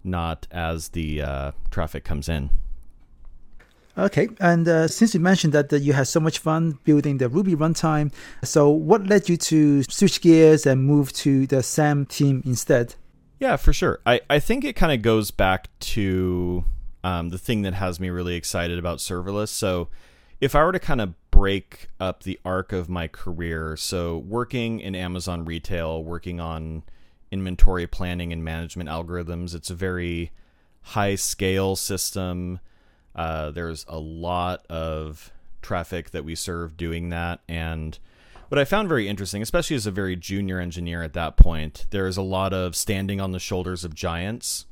not 0.03 0.47
as 0.51 0.89
the 0.89 1.21
uh, 1.21 1.51
traffic 1.71 2.03
comes 2.03 2.29
in. 2.29 2.49
Okay, 3.95 4.27
and 4.39 4.67
uh, 4.67 4.87
since 4.87 5.13
you 5.13 5.19
mentioned 5.19 5.53
that, 5.53 5.69
that 5.69 5.81
you 5.81 5.93
had 5.93 6.07
so 6.07 6.19
much 6.19 6.39
fun 6.39 6.79
building 6.83 7.19
the 7.19 7.29
Ruby 7.29 7.55
runtime, 7.55 8.11
so 8.43 8.69
what 8.69 9.05
led 9.05 9.29
you 9.29 9.37
to 9.37 9.83
switch 9.83 10.19
gears 10.19 10.65
and 10.65 10.83
move 10.83 11.13
to 11.13 11.45
the 11.45 11.61
SAM 11.61 12.07
team 12.07 12.41
instead? 12.43 12.95
Yeah, 13.39 13.55
for 13.57 13.71
sure. 13.71 13.99
I, 14.05 14.21
I 14.29 14.39
think 14.39 14.63
it 14.63 14.75
kind 14.75 14.91
of 14.91 15.03
goes 15.03 15.29
back 15.29 15.67
to 15.79 16.65
um, 17.03 17.29
the 17.29 17.37
thing 17.37 17.61
that 17.63 17.75
has 17.75 17.99
me 17.99 18.09
really 18.09 18.35
excited 18.35 18.79
about 18.79 18.97
serverless. 18.97 19.49
So 19.49 19.89
if 20.41 20.55
I 20.55 20.63
were 20.63 20.71
to 20.71 20.79
kind 20.79 21.01
of 21.01 21.13
break 21.43 21.89
up 21.99 22.23
the 22.23 22.39
arc 22.45 22.71
of 22.71 22.87
my 22.87 23.05
career, 23.05 23.75
so 23.75 24.17
working 24.17 24.79
in 24.79 24.95
Amazon 24.95 25.43
retail, 25.43 26.01
working 26.01 26.39
on 26.39 26.83
inventory 27.33 27.85
planning 27.85 28.31
and 28.31 28.45
management 28.45 28.89
algorithms, 28.89 29.53
it's 29.53 29.69
a 29.69 29.75
very 29.75 30.31
high 30.83 31.15
scale 31.15 31.75
system. 31.75 32.61
Uh, 33.13 33.51
there's 33.51 33.85
a 33.89 33.99
lot 33.99 34.65
of 34.67 35.33
traffic 35.61 36.11
that 36.11 36.23
we 36.23 36.33
serve 36.33 36.77
doing 36.77 37.09
that. 37.09 37.41
And 37.49 37.99
what 38.47 38.57
I 38.57 38.63
found 38.63 38.87
very 38.87 39.09
interesting, 39.09 39.41
especially 39.41 39.75
as 39.75 39.85
a 39.85 39.91
very 39.91 40.15
junior 40.15 40.61
engineer 40.61 41.03
at 41.03 41.11
that 41.11 41.35
point, 41.35 41.87
there's 41.89 42.15
a 42.15 42.21
lot 42.21 42.53
of 42.53 42.73
standing 42.73 43.19
on 43.19 43.31
the 43.31 43.39
shoulders 43.39 43.83
of 43.83 43.93
giants. 43.93 44.65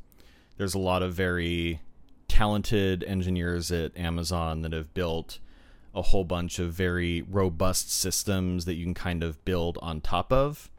There's 0.56 0.74
a 0.74 0.80
lot 0.80 1.04
of 1.04 1.14
very 1.14 1.82
talented 2.30 3.04
engineers 3.04 3.74
at 3.74 3.98
Amazon 3.98 4.62
that 4.62 4.72
have 4.72 4.94
built 4.94 5.40
a 5.94 6.02
whole 6.02 6.24
bunch 6.24 6.60
of 6.60 6.74
very 6.74 7.22
robust 7.22 7.92
systems 7.92 8.66
that 8.66 8.76
you 8.76 8.86
can 8.86 8.94
kind 8.94 9.24
of 9.24 9.44
build 9.46 9.78
on 9.82 10.02
top 10.02 10.32
of. 10.32 10.70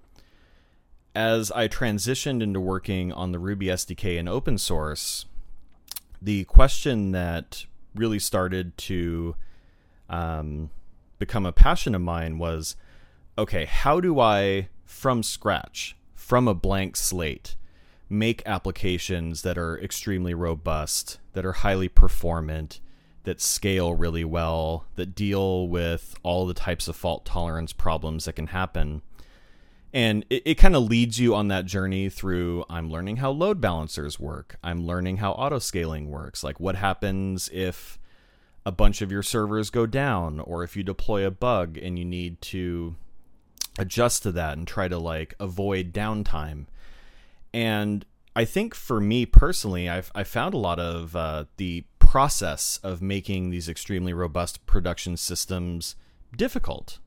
As 1.14 1.51
I 1.51 1.68
transitioned 1.68 2.42
into 2.42 2.61
working 2.61 3.12
on 3.12 3.33
the 3.33 3.38
Ruby 3.38 3.66
SDK 3.66 4.18
and 4.18 4.29
open 4.29 4.57
source, 4.57 5.27
the 6.20 6.44
question 6.44 7.12
that 7.12 7.66
really 7.94 8.18
started 8.18 8.77
to 8.79 9.37
um, 10.09 10.70
become 11.18 11.44
a 11.44 11.53
passion 11.53 11.94
of 11.94 12.01
mine 12.01 12.38
was 12.38 12.77
okay, 13.37 13.64
how 13.64 14.01
do 14.01 14.20
I, 14.20 14.68
from 14.85 15.22
scratch, 15.22 15.96
from 16.14 16.48
a 16.48 16.55
blank 16.55 16.96
slate, 16.96 17.57
make 18.09 18.42
applications 18.46 19.42
that 19.42 19.57
are 19.57 19.79
extremely 19.79 20.35
robust, 20.35 21.18
that 21.33 21.44
are 21.44 21.53
highly 21.53 21.88
performant, 21.88 22.81
that 23.24 23.40
scale 23.40 23.94
really 23.94 24.24
well, 24.24 24.87
that 24.96 25.14
deal 25.14 25.68
with 25.68 26.16
all 26.22 26.46
the 26.46 26.54
types 26.54 26.88
of 26.88 26.96
fault 26.96 27.24
tolerance 27.24 27.72
problems 27.72 28.24
that 28.24 28.35
can 28.35 28.48
happen. 28.48 29.02
And 29.92 30.24
it, 30.30 30.42
it 30.46 30.54
kind 30.54 30.74
of 30.74 30.85
leads 30.85 31.18
you 31.18 31.35
on 31.35 31.48
that 31.48 31.66
journey 31.66 32.08
through 32.08 32.64
I'm 32.68 32.90
learning 32.90 33.16
how 33.16 33.30
load 33.30 33.61
balancers 33.61 34.18
work. 34.18 34.56
I'm 34.64 34.87
learning 34.87 35.18
how 35.18 35.32
auto 35.32 35.58
scaling 35.58 36.11
works. 36.11 36.42
Like, 36.42 36.58
what 36.58 36.76
happens 36.76 37.50
if 37.52 37.98
a 38.64 38.72
bunch 38.72 39.02
of 39.02 39.11
your 39.11 39.22
servers 39.22 39.70
go 39.70 39.87
down, 39.87 40.40
or 40.40 40.62
if 40.62 40.76
you 40.76 40.82
deploy 40.82 41.26
a 41.26 41.30
bug 41.30 41.76
and 41.76 41.98
you 41.98 42.04
need 42.04 42.40
to 42.40 42.94
adjust 43.78 44.22
to 44.22 44.32
that 44.32 44.56
and 44.56 44.66
try 44.66 44.88
to 44.88 44.98
like 44.98 45.35
avoid 45.40 45.92
downtime. 45.92 46.66
And 47.52 48.04
I 48.35 48.44
think 48.44 48.74
for 48.74 49.00
me 49.00 49.26
personally, 49.26 49.88
I've 49.88 50.11
I 50.14 50.24
found 50.24 50.54
a 50.54 50.58
lot 50.58 50.78
of 50.78 51.16
uh, 51.16 51.44
the 51.56 51.85
process 52.12 52.79
of 52.83 53.01
making 53.01 53.48
these 53.48 53.70
extremely 53.70 54.12
robust 54.12 54.66
production 54.66 55.16
systems 55.16 55.96
difficult. 56.37 56.98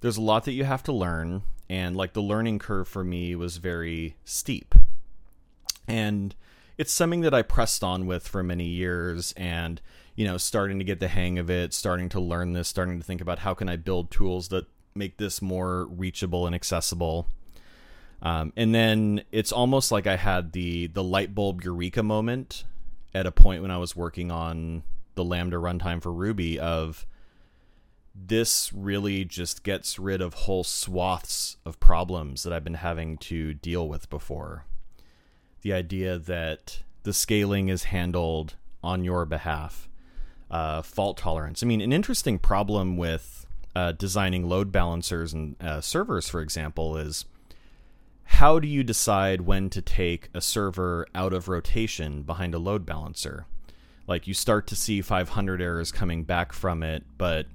There's 0.00 0.16
a 0.16 0.20
lot 0.20 0.46
that 0.46 0.52
you 0.52 0.64
have 0.64 0.82
to 0.82 0.92
learn, 0.92 1.42
and 1.70 1.96
like 1.96 2.12
the 2.12 2.20
learning 2.20 2.58
curve 2.58 2.88
for 2.88 3.04
me 3.04 3.36
was 3.36 3.58
very 3.58 4.16
steep. 4.24 4.74
And 5.86 6.34
it's 6.76 6.92
something 6.92 7.20
that 7.20 7.34
I 7.34 7.42
pressed 7.42 7.84
on 7.84 8.04
with 8.04 8.26
for 8.26 8.42
many 8.42 8.64
years 8.64 9.32
and 9.36 9.80
you 10.16 10.26
know 10.26 10.38
starting 10.38 10.80
to 10.80 10.84
get 10.84 10.98
the 10.98 11.06
hang 11.06 11.38
of 11.38 11.48
it 11.48 11.72
starting 11.72 12.08
to 12.08 12.18
learn 12.18 12.52
this 12.52 12.66
starting 12.66 12.98
to 12.98 13.04
think 13.04 13.20
about 13.20 13.40
how 13.40 13.54
can 13.54 13.68
i 13.68 13.76
build 13.76 14.10
tools 14.10 14.48
that 14.48 14.66
make 14.94 15.18
this 15.18 15.42
more 15.42 15.84
reachable 15.84 16.46
and 16.46 16.54
accessible 16.54 17.28
um, 18.22 18.50
and 18.56 18.74
then 18.74 19.22
it's 19.30 19.52
almost 19.52 19.92
like 19.92 20.06
i 20.06 20.16
had 20.16 20.52
the 20.52 20.86
the 20.86 21.04
light 21.04 21.34
bulb 21.34 21.62
eureka 21.62 22.02
moment 22.02 22.64
at 23.16 23.26
a 23.26 23.32
point 23.32 23.62
when 23.62 23.70
I 23.70 23.78
was 23.78 23.96
working 23.96 24.30
on 24.30 24.82
the 25.14 25.24
Lambda 25.24 25.56
runtime 25.56 26.02
for 26.02 26.12
Ruby 26.12 26.60
of 26.60 27.06
this 28.14 28.72
really 28.74 29.24
just 29.24 29.62
gets 29.62 29.98
rid 29.98 30.20
of 30.20 30.34
whole 30.34 30.64
swaths 30.64 31.56
of 31.64 31.80
problems 31.80 32.42
that 32.42 32.52
I've 32.52 32.64
been 32.64 32.74
having 32.74 33.16
to 33.18 33.54
deal 33.54 33.88
with 33.88 34.10
before. 34.10 34.66
The 35.62 35.72
idea 35.72 36.18
that 36.18 36.82
the 37.04 37.14
scaling 37.14 37.70
is 37.70 37.84
handled 37.84 38.56
on 38.84 39.02
your 39.02 39.24
behalf, 39.24 39.88
uh, 40.50 40.82
fault 40.82 41.16
tolerance. 41.16 41.62
I 41.62 41.66
mean, 41.66 41.80
an 41.80 41.94
interesting 41.94 42.38
problem 42.38 42.98
with 42.98 43.46
uh, 43.74 43.92
designing 43.92 44.46
load 44.46 44.70
balancers 44.72 45.32
and 45.32 45.56
uh, 45.62 45.80
servers, 45.80 46.28
for 46.28 46.42
example, 46.42 46.98
is 46.98 47.24
how 48.26 48.58
do 48.58 48.68
you 48.68 48.82
decide 48.82 49.42
when 49.42 49.70
to 49.70 49.80
take 49.80 50.28
a 50.34 50.40
server 50.40 51.06
out 51.14 51.32
of 51.32 51.48
rotation 51.48 52.22
behind 52.22 52.54
a 52.54 52.58
load 52.58 52.84
balancer? 52.84 53.46
Like 54.06 54.26
you 54.26 54.34
start 54.34 54.66
to 54.68 54.76
see 54.76 55.00
500 55.00 55.62
errors 55.62 55.90
coming 55.90 56.24
back 56.24 56.52
from 56.52 56.82
it, 56.82 57.04
but 57.16 57.46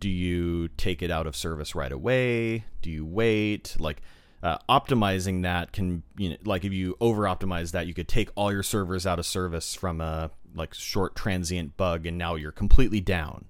do 0.00 0.08
you 0.08 0.68
take 0.76 1.02
it 1.02 1.10
out 1.10 1.26
of 1.26 1.34
service 1.34 1.74
right 1.74 1.90
away? 1.90 2.64
Do 2.82 2.90
you 2.90 3.04
wait? 3.04 3.76
Like 3.78 4.02
uh, 4.42 4.58
optimizing 4.68 5.42
that 5.42 5.72
can 5.72 6.02
you 6.18 6.28
know 6.28 6.36
like 6.44 6.64
if 6.64 6.72
you 6.72 6.94
over 7.00 7.22
optimize 7.22 7.72
that 7.72 7.86
you 7.86 7.94
could 7.94 8.06
take 8.06 8.28
all 8.34 8.52
your 8.52 8.62
servers 8.62 9.06
out 9.06 9.18
of 9.18 9.24
service 9.24 9.74
from 9.74 10.02
a 10.02 10.30
like 10.54 10.74
short 10.74 11.16
transient 11.16 11.78
bug 11.78 12.04
and 12.04 12.18
now 12.18 12.34
you're 12.34 12.52
completely 12.52 13.00
down 13.00 13.46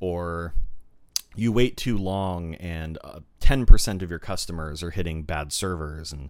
or 0.00 0.52
you 1.34 1.50
wait 1.50 1.78
too 1.78 1.96
long 1.96 2.54
and 2.56 2.98
uh, 3.02 3.20
10% 3.48 4.02
of 4.02 4.10
your 4.10 4.18
customers 4.18 4.82
are 4.82 4.90
hitting 4.90 5.22
bad 5.22 5.54
servers 5.54 6.12
and 6.12 6.28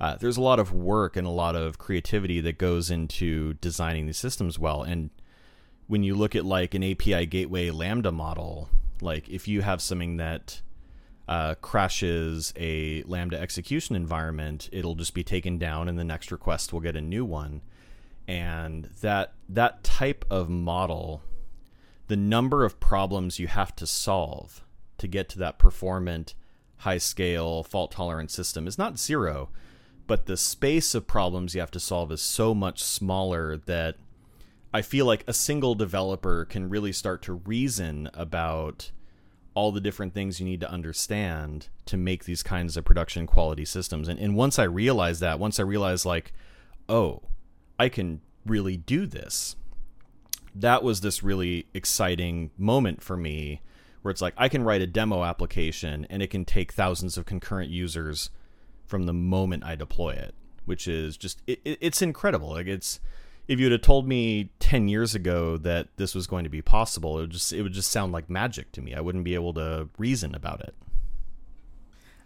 uh, 0.00 0.14
there's 0.14 0.36
a 0.36 0.40
lot 0.40 0.60
of 0.60 0.72
work 0.72 1.16
and 1.16 1.26
a 1.26 1.30
lot 1.30 1.56
of 1.56 1.78
creativity 1.78 2.40
that 2.40 2.58
goes 2.58 2.92
into 2.92 3.54
designing 3.54 4.06
these 4.06 4.16
systems 4.16 4.56
well 4.56 4.84
and 4.84 5.10
when 5.88 6.04
you 6.04 6.14
look 6.14 6.36
at 6.36 6.44
like 6.44 6.72
an 6.72 6.84
api 6.84 7.26
gateway 7.26 7.70
lambda 7.70 8.12
model 8.12 8.68
like 9.00 9.28
if 9.28 9.48
you 9.48 9.62
have 9.62 9.82
something 9.82 10.16
that 10.18 10.62
uh, 11.26 11.56
crashes 11.56 12.54
a 12.56 13.02
lambda 13.02 13.40
execution 13.40 13.96
environment 13.96 14.68
it'll 14.70 14.94
just 14.94 15.12
be 15.12 15.24
taken 15.24 15.58
down 15.58 15.88
and 15.88 15.98
the 15.98 16.04
next 16.04 16.30
request 16.30 16.72
will 16.72 16.78
get 16.78 16.94
a 16.94 17.00
new 17.00 17.24
one 17.24 17.62
and 18.28 18.84
that 19.00 19.32
that 19.48 19.82
type 19.82 20.24
of 20.30 20.48
model 20.48 21.20
the 22.06 22.16
number 22.16 22.64
of 22.64 22.78
problems 22.78 23.40
you 23.40 23.48
have 23.48 23.74
to 23.74 23.88
solve 23.88 24.62
to 25.00 25.08
get 25.08 25.28
to 25.30 25.38
that 25.38 25.58
performant, 25.58 26.34
high 26.80 26.98
scale, 26.98 27.62
fault 27.62 27.92
tolerant 27.92 28.30
system 28.30 28.66
is 28.66 28.78
not 28.78 28.98
zero, 28.98 29.50
but 30.06 30.26
the 30.26 30.36
space 30.36 30.94
of 30.94 31.06
problems 31.06 31.54
you 31.54 31.60
have 31.60 31.70
to 31.70 31.80
solve 31.80 32.10
is 32.10 32.22
so 32.22 32.54
much 32.54 32.82
smaller 32.82 33.56
that 33.56 33.96
I 34.72 34.82
feel 34.82 35.04
like 35.04 35.24
a 35.26 35.32
single 35.32 35.74
developer 35.74 36.44
can 36.44 36.70
really 36.70 36.92
start 36.92 37.22
to 37.22 37.34
reason 37.34 38.08
about 38.14 38.92
all 39.52 39.72
the 39.72 39.80
different 39.80 40.14
things 40.14 40.40
you 40.40 40.46
need 40.46 40.60
to 40.60 40.70
understand 40.70 41.68
to 41.84 41.96
make 41.96 42.24
these 42.24 42.42
kinds 42.42 42.76
of 42.76 42.84
production 42.84 43.26
quality 43.26 43.64
systems. 43.64 44.08
And, 44.08 44.18
and 44.18 44.34
once 44.34 44.58
I 44.58 44.64
realized 44.64 45.20
that, 45.20 45.38
once 45.38 45.60
I 45.60 45.64
realized, 45.64 46.06
like, 46.06 46.32
oh, 46.88 47.22
I 47.78 47.88
can 47.88 48.20
really 48.46 48.76
do 48.76 49.06
this, 49.06 49.56
that 50.54 50.82
was 50.82 51.00
this 51.00 51.22
really 51.22 51.66
exciting 51.74 52.52
moment 52.56 53.02
for 53.02 53.16
me 53.16 53.60
where 54.02 54.10
it's 54.10 54.22
like 54.22 54.34
I 54.36 54.48
can 54.48 54.62
write 54.62 54.82
a 54.82 54.86
demo 54.86 55.24
application 55.24 56.06
and 56.10 56.22
it 56.22 56.28
can 56.28 56.44
take 56.44 56.72
thousands 56.72 57.16
of 57.18 57.26
concurrent 57.26 57.70
users 57.70 58.30
from 58.86 59.04
the 59.04 59.12
moment 59.12 59.64
I 59.64 59.76
deploy 59.76 60.10
it, 60.10 60.34
which 60.64 60.88
is 60.88 61.16
just 61.16 61.42
it, 61.46 61.60
it's 61.64 62.02
incredible. 62.02 62.50
Like 62.50 62.66
it's 62.66 63.00
if 63.48 63.58
you'd 63.58 63.72
have 63.72 63.82
told 63.82 64.06
me 64.06 64.50
10 64.60 64.88
years 64.88 65.14
ago 65.14 65.56
that 65.56 65.88
this 65.96 66.14
was 66.14 66.26
going 66.26 66.44
to 66.44 66.50
be 66.50 66.62
possible, 66.62 67.18
it 67.18 67.22
would 67.22 67.30
just 67.30 67.52
it 67.52 67.62
would 67.62 67.72
just 67.72 67.90
sound 67.90 68.12
like 68.12 68.30
magic 68.30 68.72
to 68.72 68.80
me. 68.80 68.94
I 68.94 69.00
wouldn't 69.00 69.24
be 69.24 69.34
able 69.34 69.54
to 69.54 69.88
reason 69.98 70.34
about 70.34 70.60
it 70.60 70.74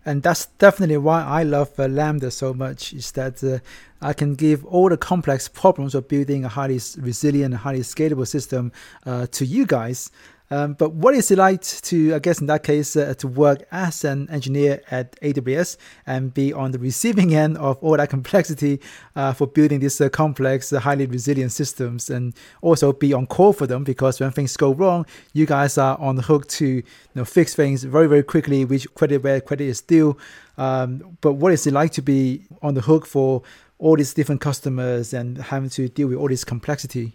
and 0.06 0.22
that's 0.22 0.46
definitely 0.46 0.98
why 0.98 1.22
I 1.22 1.42
love 1.44 1.78
uh, 1.78 1.88
Lambda 1.88 2.30
so 2.30 2.52
much. 2.52 2.92
Is 2.92 3.12
that 3.12 3.42
uh, 3.42 3.58
I 4.02 4.12
can 4.12 4.34
give 4.34 4.64
all 4.66 4.88
the 4.88 4.96
complex 4.96 5.48
problems 5.48 5.94
of 5.94 6.08
building 6.08 6.44
a 6.44 6.48
highly 6.48 6.80
resilient, 6.98 7.54
highly 7.54 7.80
scalable 7.80 8.26
system 8.26 8.72
uh, 9.06 9.26
to 9.28 9.46
you 9.46 9.64
guys, 9.66 10.10
um, 10.50 10.74
but 10.74 10.92
what 10.92 11.14
is 11.14 11.30
it 11.30 11.38
like 11.38 11.62
to, 11.62 12.14
I 12.14 12.18
guess 12.18 12.40
in 12.40 12.46
that 12.46 12.62
case, 12.62 12.96
uh, 12.96 13.14
to 13.14 13.28
work 13.28 13.66
as 13.72 14.04
an 14.04 14.28
engineer 14.30 14.82
at 14.90 15.18
AWS 15.20 15.78
and 16.06 16.34
be 16.34 16.52
on 16.52 16.72
the 16.72 16.78
receiving 16.78 17.34
end 17.44 17.56
of 17.56 17.78
all 17.80 17.96
that 17.96 18.10
complexity 18.10 18.80
uh, 19.16 19.32
for 19.32 19.46
building 19.46 19.80
these 19.80 20.00
uh, 20.00 20.08
complex, 20.10 20.72
uh, 20.72 20.80
highly 20.80 21.06
resilient 21.06 21.52
systems 21.52 22.10
and 22.10 22.34
also 22.60 22.92
be 22.92 23.14
on 23.14 23.26
call 23.26 23.52
for 23.52 23.66
them 23.66 23.84
because 23.84 24.20
when 24.20 24.30
things 24.32 24.56
go 24.56 24.74
wrong, 24.74 25.06
you 25.32 25.46
guys 25.46 25.78
are 25.78 25.98
on 25.98 26.16
the 26.16 26.22
hook 26.22 26.46
to 26.48 26.66
you 26.66 26.84
know, 27.14 27.24
fix 27.24 27.54
things 27.54 27.82
very, 27.84 28.06
very 28.06 28.22
quickly, 28.22 28.64
which 28.64 28.92
credit 28.94 29.22
where 29.22 29.40
credit 29.40 29.64
is 29.64 29.80
due. 29.80 30.16
Um, 30.58 31.16
but 31.20 31.32
what 31.32 31.52
is 31.52 31.66
it 31.66 31.72
like 31.72 31.92
to 31.92 32.02
be 32.02 32.44
on 32.60 32.74
the 32.74 32.82
hook 32.82 33.06
for 33.06 33.42
all 33.78 33.96
these 33.96 34.14
different 34.14 34.40
customers 34.40 35.14
and 35.14 35.38
having 35.38 35.70
to 35.70 35.88
deal 35.88 36.08
with 36.08 36.18
all 36.18 36.28
this 36.28 36.44
complexity? 36.44 37.14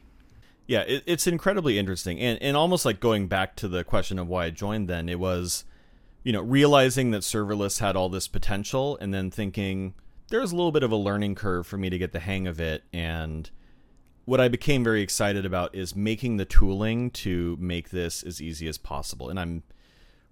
Yeah, 0.69 0.81
it, 0.81 1.01
it's 1.07 1.25
incredibly 1.25 1.79
interesting, 1.79 2.19
and 2.19 2.39
and 2.43 2.55
almost 2.55 2.85
like 2.85 2.99
going 2.99 3.27
back 3.27 3.55
to 3.55 3.67
the 3.67 3.83
question 3.83 4.19
of 4.19 4.27
why 4.27 4.45
I 4.45 4.49
joined. 4.51 4.87
Then 4.87 5.09
it 5.09 5.19
was, 5.19 5.65
you 6.23 6.31
know, 6.31 6.41
realizing 6.41 7.09
that 7.09 7.23
serverless 7.23 7.79
had 7.79 7.95
all 7.95 8.07
this 8.07 8.27
potential, 8.27 8.95
and 9.01 9.11
then 9.11 9.31
thinking 9.31 9.95
there's 10.27 10.51
a 10.51 10.55
little 10.55 10.71
bit 10.71 10.83
of 10.83 10.91
a 10.91 10.95
learning 10.95 11.33
curve 11.33 11.65
for 11.65 11.77
me 11.77 11.89
to 11.89 11.97
get 11.97 12.11
the 12.11 12.19
hang 12.19 12.45
of 12.45 12.59
it. 12.59 12.83
And 12.93 13.49
what 14.25 14.39
I 14.39 14.47
became 14.47 14.83
very 14.83 15.01
excited 15.01 15.43
about 15.43 15.73
is 15.73 15.95
making 15.95 16.37
the 16.37 16.45
tooling 16.45 17.09
to 17.25 17.57
make 17.59 17.89
this 17.89 18.21
as 18.21 18.39
easy 18.39 18.67
as 18.67 18.77
possible. 18.77 19.27
And 19.27 19.39
I'm 19.39 19.63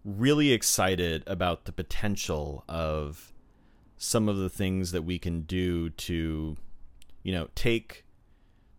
really 0.05 0.51
excited 0.51 1.23
about 1.25 1.65
the 1.65 1.71
potential 1.71 2.63
of 2.69 3.33
some 3.97 4.29
of 4.29 4.37
the 4.37 4.51
things 4.51 4.91
that 4.91 5.01
we 5.01 5.17
can 5.17 5.41
do 5.41 5.89
to, 5.89 6.57
you 7.23 7.31
know, 7.31 7.47
take 7.55 8.05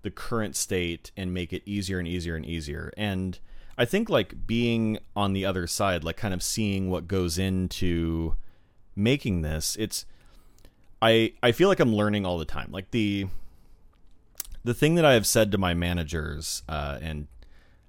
the 0.02 0.10
current 0.10 0.56
state 0.56 1.10
and 1.16 1.34
make 1.34 1.52
it 1.52 1.62
easier 1.66 1.98
and 1.98 2.08
easier 2.08 2.36
and 2.36 2.46
easier. 2.46 2.92
And 2.96 3.38
I 3.76 3.84
think 3.84 4.08
like 4.08 4.46
being 4.46 4.98
on 5.14 5.32
the 5.32 5.44
other 5.44 5.66
side, 5.66 6.04
like 6.04 6.16
kind 6.16 6.34
of 6.34 6.42
seeing 6.42 6.90
what 6.90 7.08
goes 7.08 7.38
into 7.38 8.34
making 8.96 9.42
this, 9.42 9.76
it's 9.78 10.04
I 11.00 11.32
I 11.42 11.52
feel 11.52 11.68
like 11.68 11.80
I'm 11.80 11.94
learning 11.94 12.26
all 12.26 12.38
the 12.38 12.44
time. 12.44 12.70
Like 12.72 12.90
the 12.90 13.26
the 14.64 14.74
thing 14.74 14.96
that 14.96 15.04
I 15.04 15.14
have 15.14 15.26
said 15.26 15.52
to 15.52 15.58
my 15.58 15.74
managers, 15.74 16.62
uh, 16.68 16.98
and 17.00 17.28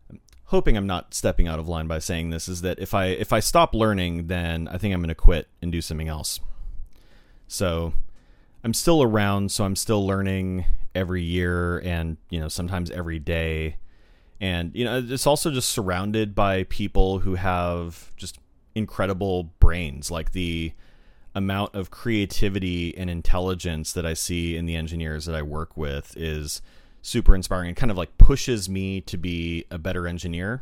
I'm 0.09 0.19
hoping 0.45 0.77
I'm 0.77 0.87
not 0.87 1.13
stepping 1.13 1.47
out 1.47 1.59
of 1.59 1.67
line 1.67 1.87
by 1.87 1.99
saying 1.99 2.29
this, 2.29 2.47
is 2.47 2.61
that 2.61 2.79
if 2.79 2.93
I 2.93 3.07
if 3.07 3.33
I 3.33 3.39
stop 3.39 3.73
learning, 3.73 4.27
then 4.27 4.67
I 4.67 4.77
think 4.77 4.93
I'm 4.93 5.01
going 5.01 5.09
to 5.09 5.15
quit 5.15 5.47
and 5.61 5.71
do 5.71 5.81
something 5.81 6.07
else. 6.07 6.39
So 7.47 7.93
I'm 8.63 8.73
still 8.73 9.01
around, 9.01 9.51
so 9.51 9.63
I'm 9.63 9.75
still 9.75 10.05
learning 10.05 10.65
every 10.95 11.21
year 11.21 11.80
and 11.80 12.17
you 12.30 12.39
know 12.39 12.47
sometimes 12.47 12.89
every 12.91 13.19
day 13.19 13.78
and 14.41 14.71
you 14.75 14.84
know 14.84 15.04
it's 15.08 15.28
also 15.28 15.52
just 15.52 15.69
surrounded 15.69 16.34
by 16.34 16.63
people 16.63 17.19
who 17.19 17.36
have 17.36 18.12
just 18.15 18.39
incredible 18.75 19.43
brains 19.60 20.10
like 20.10 20.32
the 20.32 20.73
amount 21.36 21.75
of 21.75 21.91
creativity 21.91 22.95
and 22.97 23.10
intelligence 23.10 23.93
that 23.93 24.06
I 24.06 24.13
see 24.13 24.56
in 24.56 24.65
the 24.65 24.75
engineers 24.75 25.25
that 25.25 25.36
I 25.36 25.41
work 25.41 25.78
with 25.78 26.15
is 26.17 26.62
super 27.02 27.36
inspiring 27.36 27.69
and 27.69 27.78
kind 27.78 27.91
of 27.91 27.97
like 27.97 28.17
pushes 28.17 28.69
me 28.69 29.02
to 29.02 29.17
be 29.17 29.65
a 29.71 29.78
better 29.78 30.08
engineer. 30.08 30.62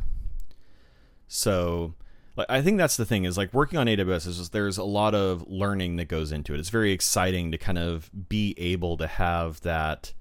So 1.27 1.93
like 2.37 2.47
I 2.49 2.61
think 2.61 2.77
that's 2.77 2.97
the 2.97 3.05
thing 3.05 3.25
is 3.25 3.37
like 3.37 3.53
working 3.53 3.79
on 3.79 3.87
AWS 3.87 4.27
is 4.27 4.37
just 4.37 4.51
there's 4.53 4.77
a 4.77 4.83
lot 4.83 5.15
of 5.15 5.47
learning 5.49 5.95
that 5.97 6.07
goes 6.07 6.31
into 6.31 6.53
it. 6.53 6.59
It's 6.59 6.69
very 6.69 6.91
exciting 6.91 7.51
to 7.51 7.57
kind 7.57 7.77
of 7.77 8.09
be 8.29 8.53
able 8.57 8.95
to 8.97 9.07
have 9.07 9.59
that 9.61 10.13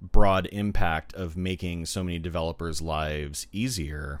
broad 0.00 0.46
impact 0.52 1.14
of 1.14 1.36
making 1.36 1.86
so 1.86 2.04
many 2.04 2.18
developers' 2.18 2.82
lives 2.82 3.46
easier 3.52 4.20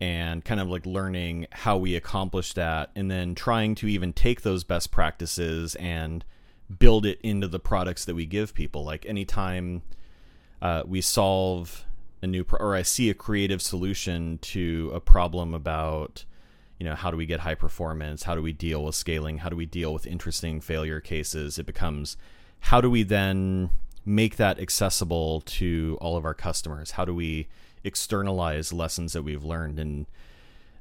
and 0.00 0.44
kind 0.44 0.60
of 0.60 0.68
like 0.68 0.86
learning 0.86 1.46
how 1.50 1.76
we 1.76 1.96
accomplish 1.96 2.52
that 2.52 2.90
and 2.94 3.10
then 3.10 3.34
trying 3.34 3.74
to 3.74 3.88
even 3.88 4.12
take 4.12 4.42
those 4.42 4.64
best 4.64 4.90
practices 4.90 5.74
and 5.76 6.24
build 6.78 7.04
it 7.04 7.20
into 7.22 7.48
the 7.48 7.58
products 7.58 8.04
that 8.04 8.14
we 8.14 8.26
give 8.26 8.54
people 8.54 8.84
like 8.84 9.04
anytime 9.06 9.82
uh, 10.62 10.82
we 10.86 11.00
solve 11.00 11.84
a 12.22 12.26
new 12.26 12.44
pro- 12.44 12.58
or 12.60 12.76
i 12.76 12.82
see 12.82 13.10
a 13.10 13.14
creative 13.14 13.62
solution 13.62 14.38
to 14.38 14.90
a 14.94 15.00
problem 15.00 15.54
about 15.54 16.24
you 16.78 16.84
know 16.84 16.94
how 16.94 17.10
do 17.10 17.16
we 17.16 17.26
get 17.26 17.40
high 17.40 17.54
performance 17.54 18.22
how 18.22 18.34
do 18.34 18.42
we 18.42 18.52
deal 18.52 18.84
with 18.84 18.94
scaling 18.94 19.38
how 19.38 19.48
do 19.48 19.56
we 19.56 19.66
deal 19.66 19.92
with 19.92 20.06
interesting 20.06 20.60
failure 20.60 21.00
cases 21.00 21.58
it 21.58 21.66
becomes 21.66 22.16
how 22.60 22.80
do 22.80 22.90
we 22.90 23.02
then 23.02 23.70
make 24.04 24.36
that 24.36 24.58
accessible 24.58 25.42
to 25.42 25.98
all 26.00 26.16
of 26.16 26.24
our 26.24 26.34
customers? 26.34 26.92
How 26.92 27.04
do 27.04 27.14
we 27.14 27.46
externalize 27.84 28.72
lessons 28.72 29.12
that 29.12 29.22
we've 29.22 29.44
learned? 29.44 29.78
And 29.78 30.06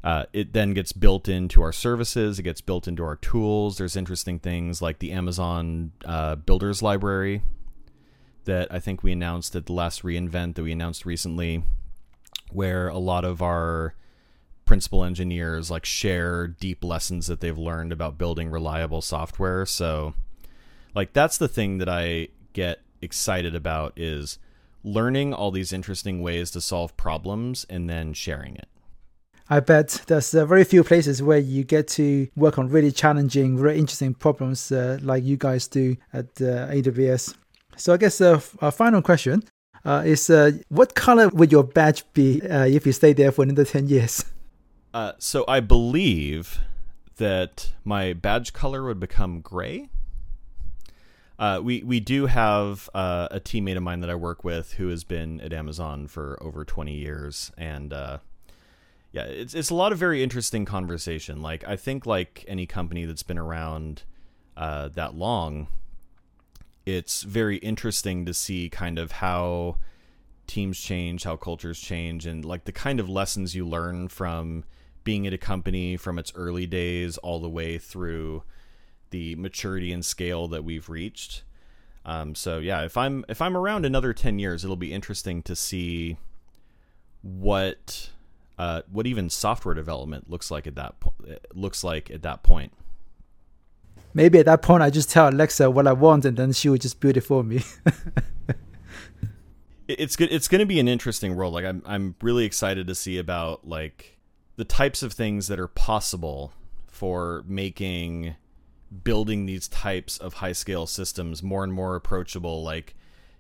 uh, 0.03 0.25
it 0.31 0.53
then 0.53 0.73
gets 0.73 0.93
built 0.93 1.27
into 1.27 1.61
our 1.61 1.73
services, 1.73 2.39
it 2.39 2.43
gets 2.43 2.61
built 2.61 2.87
into 2.87 3.03
our 3.03 3.17
tools. 3.17 3.77
There's 3.77 3.95
interesting 3.95 4.39
things 4.39 4.81
like 4.81 4.99
the 4.99 5.11
Amazon 5.11 5.91
uh, 6.05 6.35
Builders 6.35 6.81
Library 6.81 7.41
that 8.45 8.71
I 8.71 8.79
think 8.79 9.03
we 9.03 9.11
announced 9.11 9.55
at 9.55 9.65
the 9.65 9.73
last 9.73 10.03
reInvent 10.03 10.55
that 10.55 10.63
we 10.63 10.71
announced 10.71 11.05
recently, 11.05 11.63
where 12.49 12.87
a 12.87 12.97
lot 12.97 13.25
of 13.25 13.41
our 13.41 13.93
principal 14.67 15.03
engineers 15.03 15.71
like 15.71 15.85
share 15.85 16.47
deep 16.47 16.83
lessons 16.83 17.25
that 17.25 17.39
they've 17.39 17.57
learned 17.57 17.91
about 17.91 18.17
building 18.17 18.49
reliable 18.49 19.01
software. 19.01 19.65
So 19.65 20.13
like 20.93 21.13
that's 21.13 21.37
the 21.39 21.47
thing 21.47 21.79
that 21.79 21.89
I 21.89 22.27
get 22.53 22.81
excited 23.01 23.55
about 23.55 23.93
is 23.95 24.37
learning 24.83 25.33
all 25.33 25.51
these 25.51 25.73
interesting 25.73 26.21
ways 26.21 26.51
to 26.51 26.61
solve 26.61 26.95
problems 26.97 27.65
and 27.69 27.89
then 27.89 28.13
sharing 28.13 28.55
it. 28.55 28.67
I 29.49 29.61
bet 29.61 30.01
there's 30.07 30.33
uh, 30.35 30.45
very 30.45 30.65
few 30.65 30.83
places 30.83 31.23
where 31.23 31.37
you 31.37 31.63
get 31.63 31.87
to 31.89 32.27
work 32.35 32.59
on 32.59 32.67
really 32.67 32.91
challenging, 32.91 33.57
very 33.57 33.79
interesting 33.79 34.13
problems 34.13 34.71
uh, 34.71 34.99
like 35.01 35.23
you 35.23 35.37
guys 35.37 35.67
do 35.67 35.95
at 36.11 36.25
uh, 36.41 36.67
AWS. 36.67 37.33
So 37.77 37.93
I 37.93 37.97
guess 37.97 38.19
uh, 38.19 38.41
our 38.59 38.71
final 38.71 39.01
question 39.01 39.43
uh, 39.85 40.03
is 40.05 40.29
uh, 40.29 40.51
what 40.67 40.95
color 40.95 41.29
would 41.29 41.51
your 41.51 41.63
badge 41.63 42.03
be 42.13 42.41
if 42.43 42.85
you 42.85 42.91
stay 42.91 43.13
there 43.13 43.31
for 43.31 43.43
another 43.43 43.63
10 43.63 43.87
years? 43.87 44.25
so 45.19 45.45
I 45.47 45.59
believe 45.59 46.59
that 47.17 47.73
my 47.83 48.13
badge 48.13 48.53
color 48.53 48.83
would 48.83 48.99
become 48.99 49.41
gray. 49.41 49.89
Uh, 51.39 51.59
we 51.63 51.83
we 51.83 51.99
do 51.99 52.25
have 52.25 52.89
uh, 52.95 53.27
a 53.29 53.39
teammate 53.39 53.77
of 53.77 53.83
mine 53.83 53.99
that 53.99 54.09
I 54.09 54.15
work 54.15 54.43
with 54.43 54.73
who 54.73 54.87
has 54.87 55.03
been 55.03 55.39
at 55.41 55.53
Amazon 55.53 56.07
for 56.07 56.37
over 56.41 56.65
20 56.65 56.93
years, 56.93 57.51
and 57.57 57.93
uh, 57.93 58.17
yeah, 59.11 59.23
it's 59.23 59.53
it's 59.53 59.69
a 59.69 59.75
lot 59.75 59.91
of 59.91 59.99
very 59.99 60.23
interesting 60.23 60.65
conversation. 60.65 61.41
Like 61.41 61.63
I 61.67 61.75
think 61.75 62.05
like 62.05 62.43
any 62.47 62.65
company 62.65 63.05
that's 63.05 63.23
been 63.23 63.37
around 63.37 64.03
uh, 64.55 64.87
that 64.89 65.13
long, 65.13 65.67
it's 66.87 67.21
very 67.21 67.57
interesting 67.57 68.25
to 68.25 68.33
see 68.33 68.69
kind 68.69 68.97
of 68.97 69.13
how 69.13 69.77
teams 70.47 70.79
change, 70.79 71.23
how 71.23 71.35
cultures 71.35 71.79
change, 71.79 72.25
and 72.25 72.43
like 72.43 72.65
the 72.65 72.71
kind 72.71 72.99
of 72.99 73.07
lessons 73.07 73.53
you 73.53 73.67
learn 73.67 74.07
from 74.07 74.63
being 75.07 75.25
at 75.25 75.31
a 75.31 75.37
company 75.37 75.95
from 75.95 76.19
its 76.19 76.33
early 76.35 76.67
days 76.67 77.17
all 77.19 77.39
the 77.39 77.49
way 77.49 77.77
through 77.77 78.43
the 79.11 79.37
maturity 79.37 79.93
and 79.93 80.03
scale 80.03 80.49
that 80.49 80.65
we've 80.65 80.89
reached. 80.89 81.43
Um, 82.03 82.35
so 82.35 82.57
yeah, 82.57 82.81
if 82.81 82.97
I'm 82.97 83.23
if 83.29 83.41
I'm 83.41 83.55
around 83.55 83.85
another 83.85 84.11
ten 84.11 84.37
years, 84.37 84.65
it'll 84.65 84.75
be 84.75 84.91
interesting 84.91 85.41
to 85.43 85.55
see 85.55 86.17
what 87.21 88.09
uh, 88.59 88.81
what 88.91 89.07
even 89.07 89.29
software 89.29 89.73
development 89.73 90.29
looks 90.29 90.51
like 90.51 90.67
at 90.67 90.75
that 90.75 90.99
point. 90.99 91.39
Looks 91.53 91.85
like 91.85 92.11
at 92.11 92.21
that 92.23 92.43
point. 92.43 92.73
Maybe 94.13 94.39
at 94.39 94.45
that 94.45 94.61
point, 94.61 94.83
I 94.83 94.89
just 94.89 95.09
tell 95.09 95.29
Alexa 95.29 95.71
what 95.71 95.87
I 95.87 95.93
want, 95.93 96.25
and 96.25 96.35
then 96.35 96.51
she 96.51 96.67
would 96.67 96.81
just 96.81 96.99
build 96.99 97.15
it 97.15 97.21
for 97.21 97.45
me. 97.45 97.63
it's 99.87 100.17
good. 100.17 100.33
It's 100.33 100.49
going 100.49 100.59
to 100.59 100.65
be 100.65 100.81
an 100.81 100.89
interesting 100.89 101.37
world. 101.37 101.53
Like 101.53 101.63
I'm, 101.63 101.81
I'm 101.85 102.15
really 102.21 102.43
excited 102.43 102.87
to 102.87 102.95
see 102.95 103.17
about 103.17 103.65
like 103.65 104.16
the 104.57 104.65
types 104.65 105.01
of 105.01 105.13
things 105.13 105.47
that 105.47 105.59
are 105.59 105.67
possible 105.67 106.51
for 106.87 107.43
making 107.47 108.35
building 109.03 109.45
these 109.45 109.67
types 109.67 110.17
of 110.17 110.35
high 110.35 110.51
scale 110.51 110.87
systems 110.87 111.43
more 111.43 111.63
and 111.63 111.73
more 111.73 111.95
approachable. 111.95 112.63
Like 112.63 112.95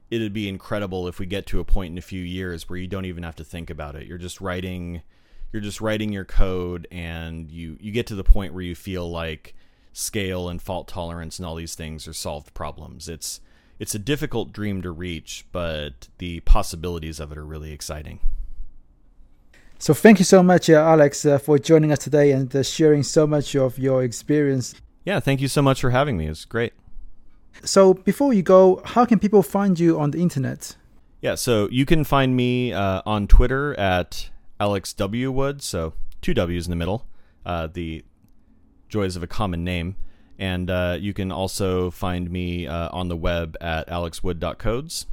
it'd 0.09 0.33
be 0.33 0.47
incredible 0.47 1.07
if 1.07 1.19
we 1.19 1.25
get 1.25 1.45
to 1.47 1.59
a 1.59 1.65
point 1.65 1.91
in 1.91 1.97
a 1.97 2.01
few 2.01 2.21
years 2.21 2.69
where 2.69 2.77
you 2.77 2.87
don't 2.87 3.05
even 3.05 3.23
have 3.23 3.35
to 3.37 3.43
think 3.43 3.69
about 3.69 3.95
it. 3.95 4.07
You're 4.07 4.17
just 4.17 4.39
writing, 4.39 5.01
you're 5.51 5.61
just 5.61 5.81
writing 5.81 6.13
your 6.13 6.25
code, 6.25 6.87
and 6.91 7.49
you 7.51 7.77
you 7.79 7.91
get 7.91 8.07
to 8.07 8.15
the 8.15 8.23
point 8.23 8.53
where 8.53 8.63
you 8.63 8.75
feel 8.75 9.09
like 9.09 9.55
scale 9.93 10.47
and 10.47 10.61
fault 10.61 10.87
tolerance 10.87 11.39
and 11.39 11.45
all 11.45 11.55
these 11.55 11.75
things 11.75 12.07
are 12.07 12.13
solved 12.13 12.53
problems. 12.53 13.09
It's 13.09 13.41
it's 13.79 13.95
a 13.95 13.99
difficult 13.99 14.53
dream 14.53 14.81
to 14.81 14.91
reach, 14.91 15.45
but 15.51 16.09
the 16.17 16.41
possibilities 16.41 17.19
of 17.19 17.31
it 17.31 17.37
are 17.37 17.45
really 17.45 17.71
exciting. 17.71 18.19
So 19.79 19.93
thank 19.93 20.17
you 20.17 20.25
so 20.25 20.41
much, 20.41 20.69
uh, 20.69 20.73
Alex, 20.73 21.23
uh, 21.25 21.37
for 21.37 21.59
joining 21.59 21.91
us 21.91 21.99
today 21.99 22.31
and 22.31 22.53
uh, 22.55 22.63
sharing 22.63 23.03
so 23.03 23.27
much 23.27 23.55
of 23.55 23.77
your 23.77 24.03
experience. 24.03 24.73
Yeah, 25.05 25.19
thank 25.19 25.39
you 25.39 25.47
so 25.47 25.61
much 25.61 25.81
for 25.81 25.91
having 25.91 26.17
me. 26.17 26.25
It's 26.25 26.45
great. 26.45 26.73
So 27.63 27.93
before 27.93 28.33
you 28.33 28.41
go, 28.41 28.81
how 28.83 29.05
can 29.05 29.19
people 29.19 29.43
find 29.43 29.79
you 29.79 29.99
on 29.99 30.11
the 30.11 30.19
internet? 30.19 30.75
Yeah, 31.21 31.35
so 31.35 31.69
you 31.71 31.85
can 31.85 32.03
find 32.03 32.35
me 32.35 32.73
uh, 32.73 33.01
on 33.05 33.27
Twitter 33.27 33.77
at 33.79 34.29
Alex 34.59 34.93
W 34.93 35.31
Wood, 35.31 35.61
so 35.61 35.93
two 36.21 36.33
W's 36.33 36.65
in 36.65 36.71
the 36.71 36.75
middle. 36.75 37.07
Uh, 37.45 37.67
the 37.67 38.03
joys 38.89 39.15
of 39.15 39.23
a 39.23 39.27
common 39.27 39.63
name. 39.63 39.95
And 40.39 40.69
uh, 40.69 40.97
you 40.99 41.13
can 41.13 41.31
also 41.31 41.89
find 41.89 42.29
me 42.29 42.67
uh, 42.67 42.89
on 42.91 43.07
the 43.07 43.15
web 43.15 43.57
at 43.59 43.87
alexwood.codes, 43.87 45.07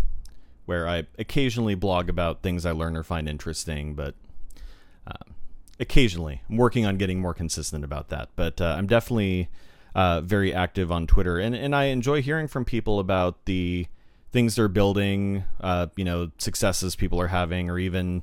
where 0.67 0.89
I 0.89 1.05
occasionally 1.19 1.75
blog 1.75 2.09
about 2.09 2.43
things 2.43 2.67
I 2.67 2.73
learn 2.73 2.97
or 2.97 3.03
find 3.03 3.29
interesting, 3.29 3.95
but 3.95 4.15
uh, 5.07 5.31
occasionally. 5.81 6.43
I'm 6.49 6.57
working 6.57 6.87
on 6.87 6.97
getting 6.97 7.21
more 7.21 7.35
consistent 7.35 7.85
about 7.85 8.09
that. 8.09 8.31
But 8.37 8.61
uh, 8.61 8.75
I'm 8.79 8.87
definitely 8.87 9.49
uh, 9.95 10.21
very 10.21 10.53
active 10.53 10.91
on 10.91 11.07
Twitter, 11.07 11.39
and, 11.39 11.55
and 11.55 11.75
I 11.75 11.85
enjoy 11.85 12.23
hearing 12.23 12.49
from 12.49 12.65
people 12.65 12.99
about 12.99 13.45
the 13.45 13.87
things 14.33 14.57
they're 14.57 14.69
building, 14.69 15.45
uh, 15.61 15.87
you 15.97 16.05
know, 16.05 16.31
successes 16.39 16.97
people 16.97 17.21
are 17.21 17.29
having, 17.29 17.71
or 17.71 17.79
even 17.79 18.23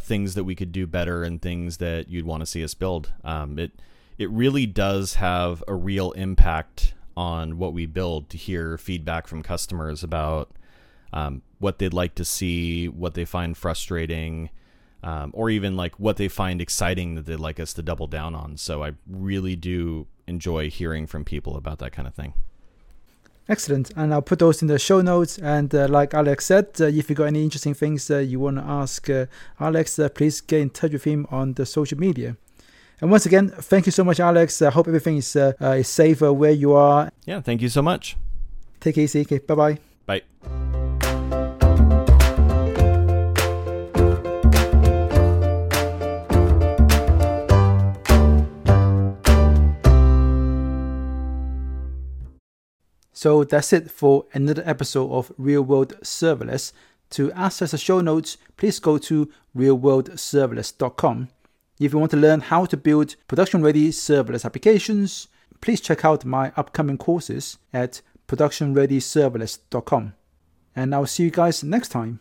things 0.00 0.34
that 0.34 0.42
we 0.44 0.56
could 0.56 0.72
do 0.72 0.86
better 0.86 1.22
and 1.22 1.40
things 1.40 1.76
that 1.76 2.08
you'd 2.08 2.26
want 2.26 2.40
to 2.40 2.46
see 2.46 2.64
us 2.64 2.74
build. 2.74 3.12
Um, 3.22 3.58
it 3.58 3.72
it 4.20 4.28
really 4.30 4.66
does 4.66 5.14
have 5.14 5.64
a 5.66 5.74
real 5.74 6.12
impact 6.12 6.92
on 7.16 7.56
what 7.56 7.72
we 7.72 7.86
build 7.86 8.28
to 8.28 8.36
hear 8.36 8.76
feedback 8.76 9.26
from 9.26 9.42
customers 9.42 10.02
about 10.02 10.50
um, 11.12 11.40
what 11.58 11.78
they'd 11.78 11.94
like 11.94 12.14
to 12.14 12.24
see, 12.24 12.86
what 12.86 13.14
they 13.14 13.24
find 13.24 13.56
frustrating, 13.56 14.50
um, 15.02 15.30
or 15.34 15.50
even 15.50 15.76
like 15.76 15.98
what 15.98 16.16
they 16.16 16.28
find 16.28 16.60
exciting 16.60 17.14
that 17.14 17.26
they'd 17.26 17.40
like 17.40 17.58
us 17.60 17.72
to 17.74 17.82
double 17.82 18.06
down 18.06 18.34
on. 18.34 18.56
So 18.56 18.82
I 18.82 18.92
really 19.08 19.56
do 19.56 20.06
enjoy 20.26 20.70
hearing 20.70 21.06
from 21.06 21.24
people 21.24 21.56
about 21.56 21.78
that 21.78 21.92
kind 21.92 22.06
of 22.06 22.14
thing. 22.14 22.34
Excellent. 23.48 23.90
And 23.96 24.14
I'll 24.14 24.22
put 24.22 24.38
those 24.38 24.62
in 24.62 24.68
the 24.68 24.78
show 24.78 25.00
notes. 25.00 25.36
And 25.38 25.74
uh, 25.74 25.88
like 25.88 26.14
Alex 26.14 26.46
said, 26.46 26.68
uh, 26.80 26.84
if 26.84 27.10
you 27.10 27.16
got 27.16 27.24
any 27.24 27.42
interesting 27.42 27.74
things 27.74 28.08
uh, 28.10 28.18
you 28.18 28.38
want 28.38 28.58
to 28.58 28.62
ask 28.62 29.10
uh, 29.10 29.26
Alex, 29.58 29.98
uh, 29.98 30.08
please 30.08 30.40
get 30.40 30.60
in 30.60 30.70
touch 30.70 30.92
with 30.92 31.04
him 31.04 31.26
on 31.30 31.54
the 31.54 31.66
social 31.66 31.98
media. 31.98 32.36
And 33.00 33.10
once 33.10 33.26
again, 33.26 33.48
thank 33.48 33.86
you 33.86 33.92
so 33.92 34.04
much, 34.04 34.20
Alex. 34.20 34.62
I 34.62 34.70
hope 34.70 34.86
everything 34.86 35.16
is, 35.16 35.34
uh, 35.34 35.54
is 35.60 35.88
safe 35.88 36.22
uh, 36.22 36.32
where 36.32 36.52
you 36.52 36.74
are. 36.74 37.10
Yeah, 37.24 37.40
thank 37.40 37.62
you 37.62 37.68
so 37.68 37.82
much. 37.82 38.16
Take 38.78 38.98
it 38.98 39.02
easy. 39.02 39.22
Okay, 39.22 39.38
bye-bye. 39.38 39.78
Bye. 40.06 40.69
So 53.20 53.44
that's 53.44 53.74
it 53.74 53.90
for 53.90 54.24
another 54.32 54.62
episode 54.64 55.12
of 55.12 55.30
Real 55.36 55.60
World 55.60 55.94
Serverless. 56.02 56.72
To 57.10 57.30
access 57.32 57.72
the 57.72 57.76
show 57.76 58.00
notes, 58.00 58.38
please 58.56 58.78
go 58.78 58.96
to 58.96 59.30
realworldserverless.com. 59.54 61.28
If 61.78 61.92
you 61.92 61.98
want 61.98 62.12
to 62.12 62.16
learn 62.16 62.40
how 62.40 62.64
to 62.64 62.78
build 62.78 63.16
production 63.28 63.62
ready 63.62 63.90
serverless 63.90 64.46
applications, 64.46 65.28
please 65.60 65.82
check 65.82 66.02
out 66.02 66.24
my 66.24 66.50
upcoming 66.56 66.96
courses 66.96 67.58
at 67.74 68.00
productionreadyserverless.com. 68.26 70.14
And 70.74 70.94
I'll 70.94 71.04
see 71.04 71.24
you 71.24 71.30
guys 71.30 71.62
next 71.62 71.90
time. 71.90 72.18